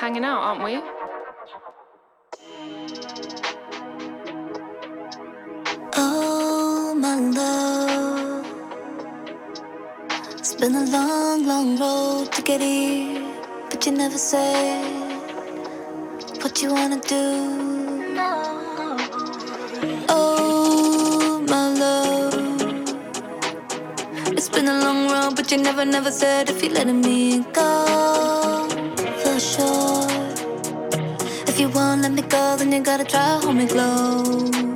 hanging 0.00 0.24
out, 0.24 0.40
aren't 0.40 0.64
we? 0.64 0.80
Been 10.58 10.74
a 10.74 10.84
long, 10.86 11.46
long 11.46 11.78
road 11.78 12.32
to 12.32 12.42
get 12.42 12.60
here, 12.60 13.22
but 13.70 13.86
you 13.86 13.92
never 13.92 14.18
said 14.18 14.84
what 16.42 16.60
you 16.60 16.74
wanna 16.74 17.00
do. 17.00 18.16
Oh, 20.08 21.44
my 21.48 21.68
love. 21.68 22.34
It's 24.36 24.48
been 24.48 24.66
a 24.66 24.80
long 24.80 25.08
road, 25.12 25.36
but 25.36 25.52
you 25.52 25.58
never, 25.58 25.84
never 25.84 26.10
said 26.10 26.50
if 26.50 26.60
you're 26.60 26.72
letting 26.72 27.02
me 27.02 27.44
go 27.52 28.66
for 29.22 29.38
sure. 29.38 30.08
If 31.46 31.60
you 31.60 31.68
won't 31.68 32.02
let 32.02 32.12
me 32.12 32.22
go, 32.22 32.56
then 32.56 32.72
you 32.72 32.80
gotta 32.80 33.04
try 33.04 33.38
to 33.38 33.46
hold 33.46 33.56
me 33.56 33.68
close. 33.68 34.67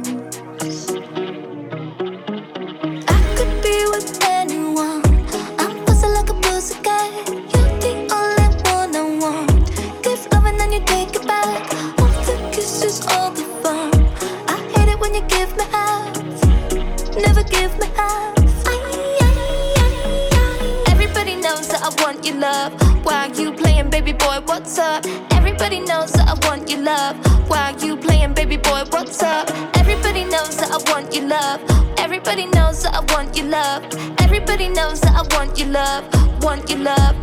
I 35.76 36.02
want 36.42 36.68
your 36.70 36.80
love. 36.80 37.16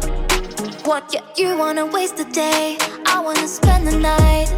Want 0.86 1.14
your 1.14 1.24
you. 1.38 1.50
You 1.50 1.58
wanna 1.58 1.86
waste 1.86 2.18
the 2.18 2.26
day. 2.26 2.78
I 3.06 3.20
wanna 3.20 3.48
spend 3.48 3.88
the 3.88 3.98
night. 3.98 4.50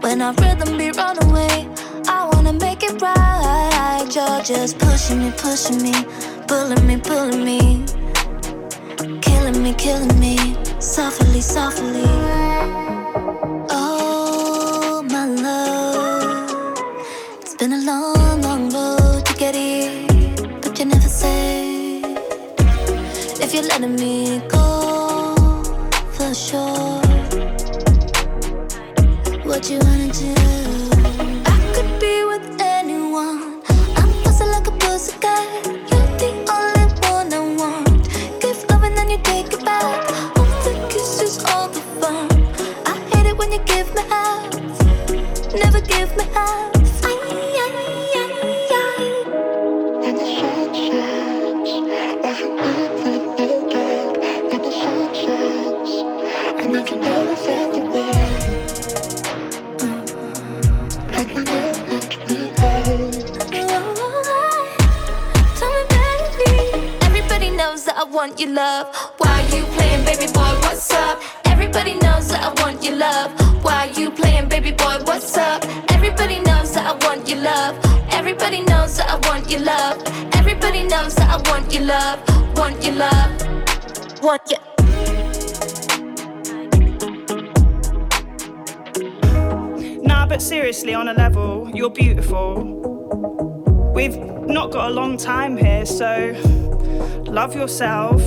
When 0.00 0.22
our 0.22 0.34
rhythm 0.34 0.76
be 0.78 0.90
run 0.90 1.16
away, 1.24 1.68
I 2.08 2.28
wanna 2.32 2.52
make 2.52 2.82
it 2.82 3.00
right. 3.02 4.06
You're 4.14 4.42
just 4.42 4.78
pushing 4.78 5.18
me, 5.20 5.32
pushing 5.36 5.82
me, 5.82 5.94
pulling 6.48 6.86
me, 6.86 6.96
pulling 6.96 7.44
me, 7.44 7.84
killing 9.20 9.62
me, 9.62 9.74
killing 9.74 10.18
me, 10.18 10.36
softly, 10.80 11.40
softly. 11.40 12.04
Oh, 13.70 15.04
my 15.08 15.26
love, 15.26 16.74
it's 17.40 17.54
been 17.56 17.72
a 17.72 17.78
long, 17.78 18.31
you're 23.62 23.68
letting 23.68 23.94
me 23.96 24.40
go 24.48 25.34
for 26.12 26.34
sure. 26.34 27.00
What 29.44 29.70
you 29.70 29.78
wanna 29.78 30.08
do? 30.12 30.34
I 31.46 31.56
could 31.74 32.00
be 32.00 32.24
with 32.24 32.60
anyone. 32.60 33.62
I'm 33.96 34.10
fuzzy 34.22 34.44
like 34.44 34.66
a 34.66 34.72
pussycat. 34.72 35.66
You're 35.66 36.10
the 36.18 36.30
only 36.56 36.86
one 37.08 37.32
I 37.32 37.40
want. 37.56 38.08
Give 38.40 38.58
love 38.70 38.82
and 38.82 38.96
then 38.96 39.10
you 39.10 39.18
take 39.22 39.52
it 39.52 39.64
back. 39.64 40.10
All 40.36 40.44
the 40.64 40.74
kisses, 40.90 41.42
all 41.44 41.68
the 41.68 41.80
fun. 42.00 42.28
I 42.86 42.98
hate 43.10 43.26
it 43.26 43.38
when 43.38 43.52
you 43.52 43.60
give 43.64 43.94
me 43.94 44.02
half. 44.08 44.52
Never 45.54 45.80
give 45.80 46.16
me 46.16 46.24
half. 46.34 46.71
Want 68.22 68.38
your 68.38 68.50
love. 68.50 68.86
Why 69.18 69.40
you 69.52 69.64
playing, 69.74 70.04
baby 70.04 70.32
boy? 70.32 70.54
What's 70.62 70.92
up? 70.92 71.20
Everybody 71.44 71.94
knows 71.94 72.28
that 72.28 72.40
I 72.44 72.62
want 72.62 72.80
your 72.80 72.94
love. 72.94 73.32
Why 73.64 73.90
you 73.96 74.12
playing, 74.12 74.48
baby 74.48 74.70
boy? 74.70 74.98
What's 75.02 75.36
up? 75.36 75.64
Everybody 75.90 76.38
knows 76.38 76.72
that 76.74 76.86
I 76.86 76.94
want 77.04 77.28
your 77.28 77.40
love. 77.40 77.74
Everybody 78.12 78.60
knows 78.62 78.96
that 78.98 79.10
I 79.10 79.16
want 79.28 79.50
your 79.50 79.62
love. 79.62 80.00
Everybody 80.36 80.84
knows 80.84 81.16
that 81.16 81.30
I 81.34 81.50
want 81.50 81.74
your 81.74 81.82
love. 81.82 82.20
Want 82.56 82.84
your 82.84 82.94
love. 82.94 83.30
Want 84.22 84.42
your 84.52 84.60
Nah, 90.06 90.26
but 90.26 90.40
seriously, 90.40 90.94
on 90.94 91.08
a 91.08 91.14
level, 91.14 91.68
you're 91.74 91.90
beautiful. 91.90 92.62
We've 93.92 94.16
not 94.16 94.70
got 94.70 94.92
a 94.92 94.94
long 94.94 95.16
time 95.16 95.56
here, 95.56 95.84
so 95.84 96.71
love 97.32 97.54
yourself, 97.54 98.20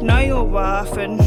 know 0.00 0.20
your 0.20 0.44
worth, 0.44 0.96
and 0.98 1.18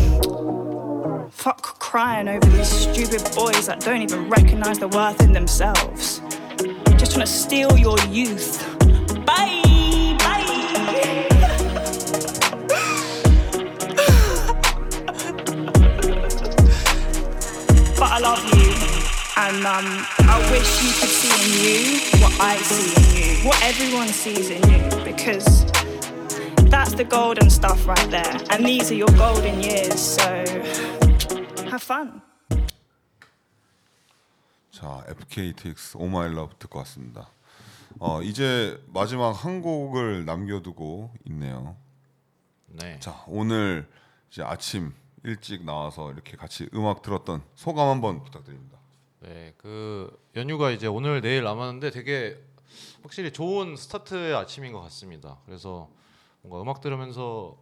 fuck 1.34 1.78
crying 1.78 2.30
over 2.30 2.46
these 2.48 2.70
stupid 2.70 3.22
boys 3.36 3.68
that 3.68 3.82
don't 3.82 4.02
even 4.02 4.30
recognize 4.30 4.80
the 4.80 4.88
worth 4.88 5.22
in 5.22 5.34
themselves. 5.34 6.22
They 6.60 6.74
Just 6.96 7.12
trying 7.12 7.26
to 7.26 7.32
steal 7.32 7.78
your 7.78 8.00
youth. 8.08 8.58
Bye! 9.26 10.16
Bye! 10.20 11.26
but 18.00 18.10
I 18.10 18.20
love 18.22 18.42
you, 18.56 18.72
and 19.36 19.66
um, 19.66 20.06
I 20.20 20.38
wish 20.52 20.84
you 20.84 20.94
could 21.02 21.10
see 21.10 21.34
in 21.36 21.52
you 21.66 22.00
what 22.22 22.34
I 22.40 22.56
see 22.62 22.94
in 22.96 23.04
you, 23.18 23.36
what 23.46 23.62
everyone 23.62 24.08
sees 24.08 24.50
in 24.50 24.64
you, 24.72 24.80
because 25.04 25.66
that's 26.70 26.94
the 26.96 27.04
golden 27.04 27.50
stuff 27.50 27.88
right 27.88 28.10
there, 28.10 28.38
and 28.52 28.66
these 28.66 28.92
are 28.92 28.96
your 28.96 29.12
golden 29.18 29.62
years. 29.62 30.00
So 30.00 30.24
have 31.70 31.82
fun. 31.84 32.22
자, 34.72 35.04
FKTX 35.08 35.98
Oh 35.98 36.08
My 36.08 36.28
Love 36.28 36.56
듣고 36.60 36.80
왔습니다. 36.80 37.30
어, 38.00 38.22
이제 38.22 38.82
마지막 38.88 39.32
한 39.32 39.62
곡을 39.62 40.26
남겨두고 40.26 41.12
있네요. 41.26 41.76
네. 42.68 43.00
자, 43.00 43.24
오늘 43.28 43.90
이제 44.32 44.44
아침 44.44 44.94
일찍 45.24 45.66
나와서 45.66 46.12
이렇게 46.14 46.38
같이 46.38 46.70
음악 46.74 47.02
들었던 47.02 47.42
소감 47.56 47.90
한번 47.90 48.24
부탁드립니다. 48.24 48.78
네, 49.22 49.54
그 49.58 50.18
연휴가 50.36 50.72
이제 50.72 50.88
오늘 50.88 51.20
내일 51.20 51.44
남았는데 51.44 51.92
되게 51.92 52.38
확실히 53.04 53.34
좋은 53.34 53.76
스타트의 53.76 54.34
아침인 54.36 54.72
것 54.72 54.82
같습니다. 54.82 55.40
그래서 55.46 55.90
뭔가 56.42 56.62
음악 56.62 56.82
들으면서 56.82 57.58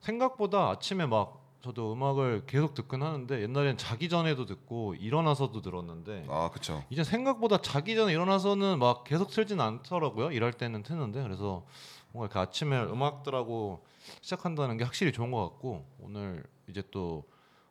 생각보다 0.00 0.70
아침에 0.70 1.06
막 1.06 1.40
저도 1.62 1.92
음악을 1.92 2.44
계속 2.46 2.72
듣긴 2.74 3.02
하는데 3.02 3.42
옛날엔 3.42 3.76
자기 3.76 4.08
전에도 4.08 4.46
듣고 4.46 4.94
일어나서도 4.94 5.60
들었는데 5.60 6.26
아, 6.28 6.48
그렇죠. 6.50 6.82
이제 6.88 7.04
생각보다 7.04 7.58
자기 7.60 7.94
전에 7.94 8.12
일어나서는 8.12 8.78
막 8.78 9.04
계속 9.04 9.28
틀진 9.28 9.60
않더라고요. 9.60 10.32
일할 10.32 10.52
때는 10.54 10.82
트는데 10.82 11.22
그래서 11.22 11.66
뭔가 12.12 12.26
이렇게 12.32 12.38
아침에 12.38 12.80
음악들하고 12.80 13.84
시작한다는 14.22 14.78
게 14.78 14.84
확실히 14.84 15.12
좋은 15.12 15.30
것 15.30 15.42
같고 15.50 15.84
오늘 16.00 16.42
이제 16.66 16.82
또 16.90 17.24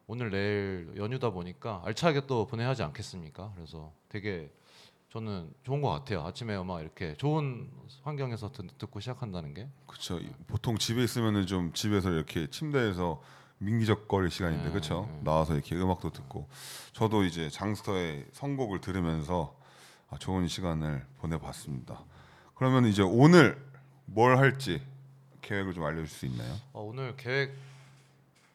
오늘 0.05 0.30
내일 0.30 0.93
연휴다 0.95 1.32
보니까 1.32 1.82
알차게 1.86 2.28
또 2.28 2.45
보내야 2.45 2.70
하지 2.70 2.84
않겠습니까? 2.84 3.53
그래서 3.55 3.91
되게 4.07 4.51
저는 5.10 5.51
좋은 5.64 5.82
것 5.82 5.89
같아요. 5.89 6.24
아침에 6.24 6.55
음악 6.55 6.82
이렇게 6.82 7.16
좋은 7.16 7.70
환경에서 8.03 8.51
듣, 8.51 8.78
듣고 8.78 8.99
시작한다는 8.99 9.53
게 9.55 9.68
그렇죠. 9.88 10.20
보통 10.47 10.78
집에 10.78 11.03
있으면은 11.03 11.47
좀 11.47 11.74
집에서 11.74 12.12
이렇게 12.12 12.47
침대에서 12.47 13.22
민기적거릴 13.57 14.30
시간인데 14.30 14.66
네, 14.66 14.70
그렇죠. 14.70 15.10
네. 15.12 15.22
나와서 15.24 15.53
이렇게 15.55 15.76
음악도 15.76 16.12
듣고 16.12 16.47
저도 16.93 17.24
이제 17.24 17.49
장스터의 17.49 18.28
선곡을 18.34 18.82
들으면서 18.82 19.57
아, 20.12 20.18
좋은 20.18 20.47
시간을 20.47 21.05
보내봤습니다. 21.18 22.03
그러면 22.55 22.86
이제 22.86 23.01
오늘 23.01 23.64
뭘 24.05 24.38
할지 24.38 24.82
계획을 25.41 25.74
좀 25.74 25.84
알려줄 25.84 26.07
수 26.07 26.26
있나요? 26.28 26.55
어, 26.72 26.84
오늘 26.84 27.16
계획 27.16 27.55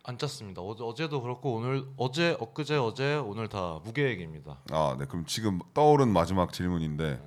안 0.07 0.18
짰습니다. 0.18 0.61
어제, 0.61 0.84
어제 0.84 1.09
도 1.09 1.22
그렇고 1.22 1.55
오늘 1.55 1.86
어제 1.96 2.36
엊그제 2.38 2.76
어제 2.76 3.14
오늘 3.16 3.48
다 3.48 3.80
무계획입니다. 3.84 4.59
아, 4.70 4.96
네. 4.98 5.07
그럼 5.07 5.24
지금 5.24 5.61
떠오른 5.72 6.09
마지막 6.09 6.52
질문인데 6.52 7.22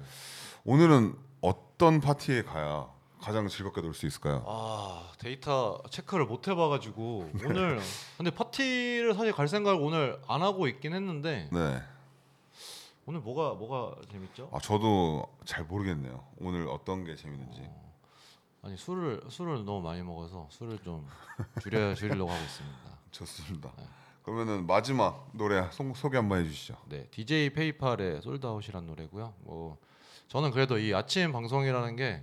오늘은 0.63 1.15
어떤 1.41 1.99
파티에 2.01 2.43
가야 2.43 2.87
가장 3.19 3.47
즐겁게 3.47 3.81
놀 3.81 3.95
수 3.95 4.05
있을까요? 4.05 4.43
아 4.45 5.11
데이터 5.17 5.81
체크를 5.89 6.25
못 6.27 6.47
해 6.47 6.53
봐 6.55 6.67
가지고 6.67 7.27
네. 7.33 7.45
오늘 7.47 7.79
근데 8.15 8.29
파티를 8.29 9.15
사실 9.15 9.31
갈 9.33 9.47
생각을 9.47 9.81
오늘 9.81 10.21
안 10.27 10.43
하고 10.43 10.67
있긴 10.67 10.93
했는데 10.93 11.49
네. 11.51 11.81
오늘 13.07 13.21
뭐가 13.21 13.55
뭐가 13.55 13.95
재밌죠? 14.11 14.49
아, 14.53 14.59
저도 14.59 15.25
잘 15.45 15.63
모르겠네요. 15.63 16.23
오늘 16.39 16.67
어떤 16.67 17.05
게 17.05 17.15
재밌는지. 17.15 17.61
아니 18.61 18.75
술을 18.77 19.21
술을 19.29 19.65
너무 19.65 19.81
많이 19.81 20.01
먹어서 20.01 20.47
술을 20.51 20.79
좀 20.79 21.07
줄여 21.61 21.93
줄이려고 21.95 22.31
하고 22.31 22.43
있습니다. 22.43 22.77
좋습니다. 23.11 23.71
그러면은 24.23 24.67
마지막 24.67 25.29
노래 25.33 25.69
소, 25.71 25.93
소개 25.93 26.17
한번 26.17 26.39
해주시죠. 26.39 26.75
네, 26.89 27.07
DJ 27.11 27.51
페이팔의 27.51 28.21
솔드아웃이란 28.21 28.85
노래고요. 28.85 29.33
뭐 29.39 29.77
저는 30.27 30.51
그래도 30.51 30.77
이 30.77 30.93
아침 30.93 31.31
방송이라는 31.31 31.95
게 31.95 32.21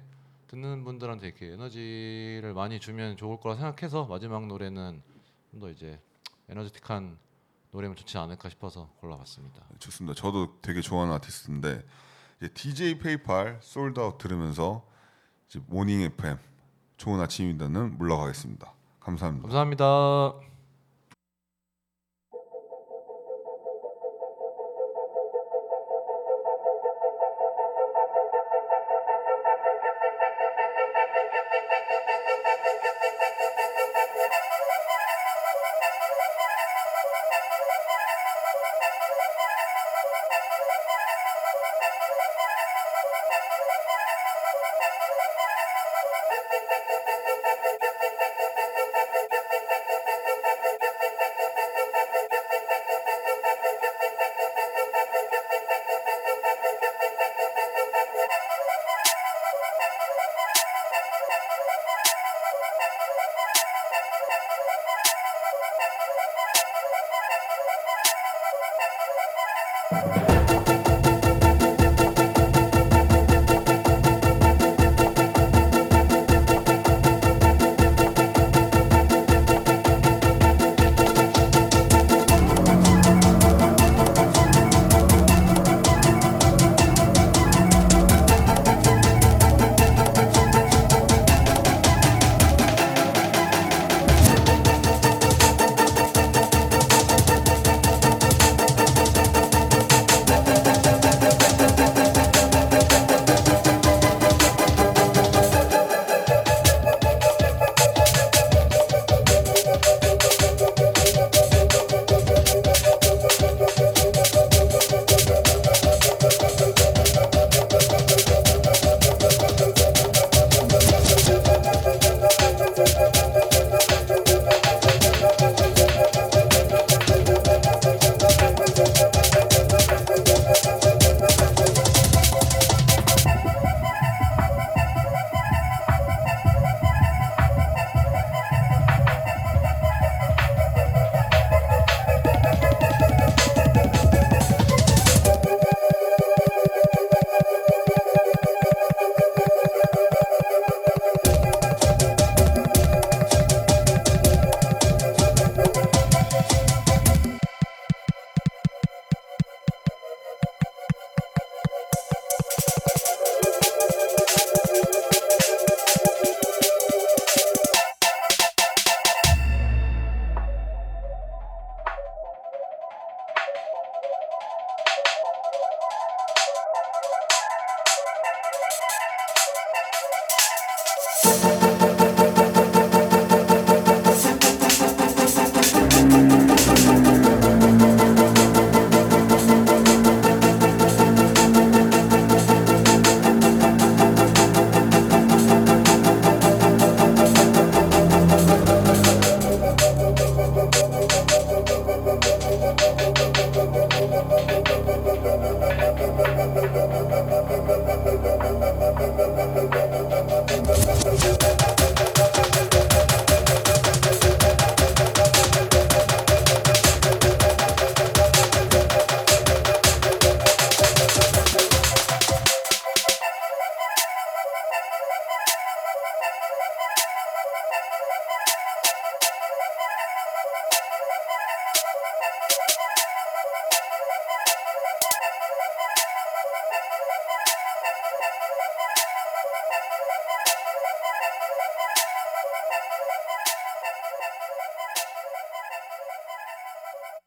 듣는 0.49 0.85
분들한테 0.85 1.28
이렇게 1.28 1.53
에너지를 1.53 2.53
많이 2.55 2.78
주면 2.78 3.16
좋을 3.16 3.41
거라 3.41 3.57
생각해서 3.57 4.05
마지막 4.07 4.47
노래는 4.47 5.03
좀 5.51 5.61
더 5.61 5.70
이제 5.70 6.01
에너지틱한 6.49 7.16
노래면 7.70 7.97
좋지 7.97 8.18
않을까 8.18 8.49
싶어서 8.49 8.91
골라봤습니다. 9.01 9.64
좋습니다. 9.78 10.14
저도 10.20 10.61
되게 10.61 10.80
좋아하는 10.80 11.14
아티스트인데 11.14 11.83
이제 12.41 12.49
DJ 12.53 12.99
Paypal 12.99 13.58
Sold 13.62 13.95
Out 13.95 14.18
들으면서 14.18 14.84
morning 15.66 16.03
FM 16.03 16.39
좋은 16.97 17.21
아침입니다는 17.21 17.99
물러가겠습니다. 17.99 18.72
감사합니다. 19.01 19.43
감사합니다. 19.43 20.54